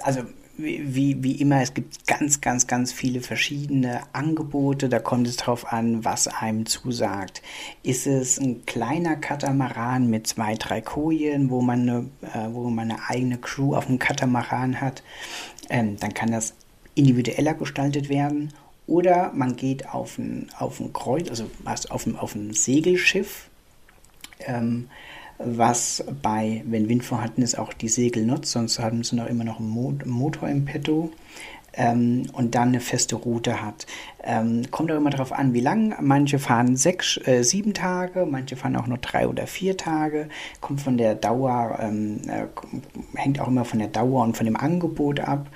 also 0.00 0.20
wie, 0.58 1.22
wie 1.22 1.40
immer, 1.40 1.62
es 1.62 1.72
gibt 1.72 2.06
ganz, 2.06 2.40
ganz, 2.40 2.66
ganz 2.66 2.92
viele 2.92 3.20
verschiedene 3.20 4.00
Angebote. 4.12 4.88
Da 4.88 4.98
kommt 4.98 5.28
es 5.28 5.36
drauf 5.36 5.72
an, 5.72 6.04
was 6.04 6.26
einem 6.26 6.66
zusagt. 6.66 7.42
Ist 7.84 8.06
es 8.06 8.38
ein 8.38 8.66
kleiner 8.66 9.16
Katamaran 9.16 10.10
mit 10.10 10.26
zwei, 10.26 10.54
drei 10.56 10.80
Kojen, 10.80 11.50
wo 11.50 11.62
man 11.62 11.82
eine, 11.82 11.98
äh, 12.22 12.52
wo 12.52 12.68
man 12.70 12.90
eine 12.90 13.08
eigene 13.08 13.38
Crew 13.38 13.74
auf 13.74 13.86
dem 13.86 14.00
Katamaran 14.00 14.80
hat, 14.80 15.04
ähm, 15.70 15.96
dann 16.00 16.12
kann 16.12 16.32
das 16.32 16.54
individueller 16.94 17.54
gestaltet 17.54 18.08
werden. 18.08 18.52
Oder 18.88 19.32
man 19.34 19.54
geht 19.54 19.88
auf 19.88 20.18
ein, 20.18 20.48
auf 20.58 20.80
ein 20.80 20.92
Kreuz, 20.92 21.30
also 21.30 21.48
auf 21.88 22.06
ein, 22.06 22.16
auf 22.16 22.34
ein 22.34 22.52
Segelschiff. 22.52 23.48
Ähm, 24.40 24.88
was 25.38 26.04
bei, 26.22 26.62
wenn 26.66 26.88
Wind 26.88 27.04
vorhanden 27.04 27.42
ist, 27.42 27.58
auch 27.58 27.72
die 27.72 27.88
Segel 27.88 28.26
nutzt, 28.26 28.52
sonst 28.52 28.78
haben 28.78 29.04
sie 29.04 29.16
noch 29.16 29.26
immer 29.26 29.44
noch 29.44 29.60
einen 29.60 29.98
Motor 30.04 30.48
im 30.48 30.64
Petto 30.64 31.10
ähm, 31.74 32.26
und 32.32 32.54
dann 32.54 32.68
eine 32.68 32.80
feste 32.80 33.16
Route 33.16 33.62
hat. 33.62 33.86
Ähm, 34.22 34.62
kommt 34.70 34.90
auch 34.90 34.96
immer 34.96 35.10
darauf 35.10 35.32
an, 35.32 35.54
wie 35.54 35.60
lang. 35.60 35.94
Manche 36.00 36.38
fahren 36.38 36.76
sechs, 36.76 37.18
äh, 37.24 37.42
sieben 37.42 37.72
Tage, 37.72 38.26
manche 38.26 38.56
fahren 38.56 38.76
auch 38.76 38.88
nur 38.88 38.98
drei 38.98 39.28
oder 39.28 39.46
vier 39.46 39.76
Tage. 39.76 40.28
Kommt 40.60 40.80
von 40.80 40.98
der 40.98 41.14
Dauer, 41.14 41.78
ähm, 41.80 42.20
äh, 42.28 42.46
hängt 43.16 43.40
auch 43.40 43.48
immer 43.48 43.64
von 43.64 43.78
der 43.78 43.88
Dauer 43.88 44.24
und 44.24 44.36
von 44.36 44.44
dem 44.44 44.56
Angebot 44.56 45.20
ab. 45.20 45.48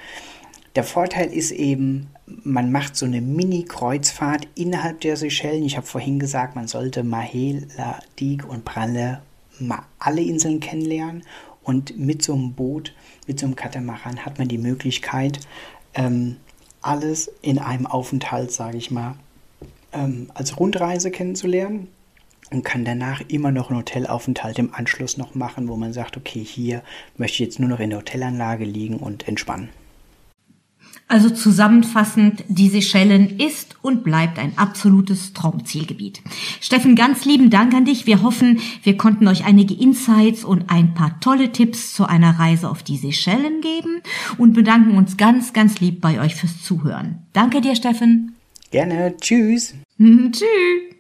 Der 0.77 0.85
Vorteil 0.85 1.27
ist 1.27 1.51
eben, 1.51 2.09
man 2.27 2.73
macht 2.73 2.97
so 2.97 3.05
eine 3.05 3.21
Mini-Kreuzfahrt 3.21 4.49
innerhalb 4.55 5.01
der 5.01 5.16
Seychellen. 5.16 5.64
Ich 5.64 5.77
habe 5.77 5.87
vorhin 5.87 6.18
gesagt, 6.18 6.55
man 6.55 6.66
sollte 6.66 7.03
Mahela, 7.03 7.99
Dig 8.18 8.49
und 8.49 8.64
Pralle 8.64 9.21
mal 9.66 9.85
alle 9.98 10.22
Inseln 10.22 10.61
kennenlernen 10.61 11.22
und 11.62 11.98
mit 11.98 12.22
so 12.22 12.35
einem 12.35 12.55
Boot, 12.55 12.94
mit 13.27 13.38
so 13.38 13.46
einem 13.46 13.57
Katamaran 13.57 14.25
hat 14.25 14.38
man 14.38 14.48
die 14.48 14.59
Möglichkeit, 14.59 15.40
ähm, 15.94 16.37
alles 16.81 17.31
in 17.42 17.59
einem 17.59 17.87
Aufenthalt, 17.87 18.51
sage 18.51 18.77
ich 18.77 18.90
mal, 18.90 19.14
ähm, 19.92 20.31
als 20.35 20.59
Rundreise 20.59 21.11
kennenzulernen 21.11 21.88
und 22.51 22.64
kann 22.64 22.85
danach 22.85 23.22
immer 23.29 23.51
noch 23.53 23.70
einen 23.70 23.79
Hotelaufenthalt 23.79 24.59
im 24.59 24.75
Anschluss 24.75 25.16
noch 25.16 25.35
machen, 25.35 25.68
wo 25.68 25.77
man 25.77 25.92
sagt, 25.92 26.16
okay, 26.16 26.44
hier 26.44 26.83
möchte 27.16 27.35
ich 27.35 27.48
jetzt 27.48 27.61
nur 27.61 27.68
noch 27.68 27.81
in 27.81 27.90
der 27.90 28.01
Hotelanlage 28.01 28.64
liegen 28.64 28.96
und 28.96 29.29
entspannen. 29.29 29.68
Also 31.12 31.29
zusammenfassend, 31.29 32.42
die 32.48 32.70
Seychellen 32.70 33.38
ist 33.38 33.77
und 33.83 34.03
bleibt 34.03 34.38
ein 34.38 34.57
absolutes 34.57 35.35
Traumzielgebiet. 35.35 36.22
Steffen, 36.59 36.96
ganz 36.96 37.27
lieben 37.27 37.51
Dank 37.51 37.75
an 37.75 37.85
dich. 37.85 38.07
Wir 38.07 38.22
hoffen, 38.22 38.61
wir 38.83 38.96
konnten 38.96 39.29
euch 39.29 39.44
einige 39.44 39.75
Insights 39.75 40.42
und 40.42 40.70
ein 40.70 40.94
paar 40.94 41.20
tolle 41.20 41.53
Tipps 41.53 41.92
zu 41.92 42.07
einer 42.07 42.38
Reise 42.38 42.70
auf 42.70 42.83
die 42.83 42.96
Seychellen 42.96 43.61
geben 43.61 44.01
und 44.38 44.55
bedanken 44.55 44.96
uns 44.96 45.18
ganz, 45.18 45.53
ganz 45.53 45.81
lieb 45.81 46.01
bei 46.01 46.18
euch 46.18 46.35
fürs 46.35 46.62
Zuhören. 46.62 47.27
Danke 47.35 47.61
dir, 47.61 47.77
Steffen. 47.77 48.35
Gerne. 48.70 49.14
Tschüss. 49.20 49.75
Tschüss. 49.98 50.92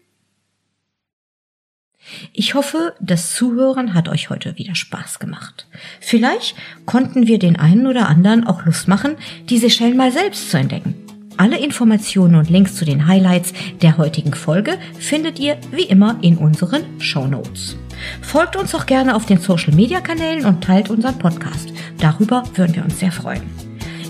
Ich 2.32 2.54
hoffe, 2.54 2.94
das 3.00 3.34
Zuhören 3.34 3.94
hat 3.94 4.08
euch 4.08 4.30
heute 4.30 4.56
wieder 4.58 4.74
Spaß 4.74 5.18
gemacht. 5.18 5.66
Vielleicht 6.00 6.56
konnten 6.84 7.26
wir 7.26 7.38
den 7.38 7.56
einen 7.56 7.86
oder 7.86 8.08
anderen 8.08 8.46
auch 8.46 8.64
Lust 8.64 8.88
machen, 8.88 9.16
die 9.48 9.58
Seychellen 9.58 9.96
mal 9.96 10.12
selbst 10.12 10.50
zu 10.50 10.58
entdecken. 10.58 10.94
Alle 11.36 11.58
Informationen 11.58 12.34
und 12.34 12.50
Links 12.50 12.74
zu 12.74 12.84
den 12.84 13.06
Highlights 13.06 13.52
der 13.80 13.96
heutigen 13.96 14.34
Folge 14.34 14.78
findet 14.98 15.38
ihr 15.38 15.56
wie 15.70 15.84
immer 15.84 16.18
in 16.20 16.36
unseren 16.36 17.00
Show 17.00 17.26
Notes. 17.26 17.76
Folgt 18.20 18.56
uns 18.56 18.74
auch 18.74 18.86
gerne 18.86 19.14
auf 19.14 19.26
den 19.26 19.38
Social 19.38 19.74
Media 19.74 20.00
Kanälen 20.00 20.44
und 20.44 20.62
teilt 20.62 20.90
unseren 20.90 21.18
Podcast. 21.18 21.72
Darüber 21.98 22.42
würden 22.54 22.76
wir 22.76 22.84
uns 22.84 22.98
sehr 23.00 23.12
freuen. 23.12 23.42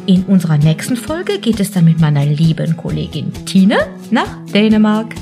In 0.06 0.24
unserer 0.24 0.58
nächsten 0.58 0.96
Folge 0.96 1.38
geht 1.38 1.60
es 1.60 1.70
dann 1.70 1.84
mit 1.84 2.00
meiner 2.00 2.24
lieben 2.24 2.76
Kollegin 2.76 3.32
Tine 3.46 3.86
nach 4.10 4.44
Dänemark. 4.46 5.14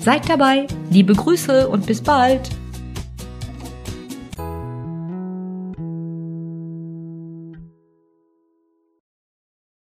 Seid 0.00 0.28
dabei, 0.28 0.66
liebe 0.90 1.12
Grüße 1.12 1.68
und 1.68 1.86
bis 1.86 2.00
bald. 2.00 2.48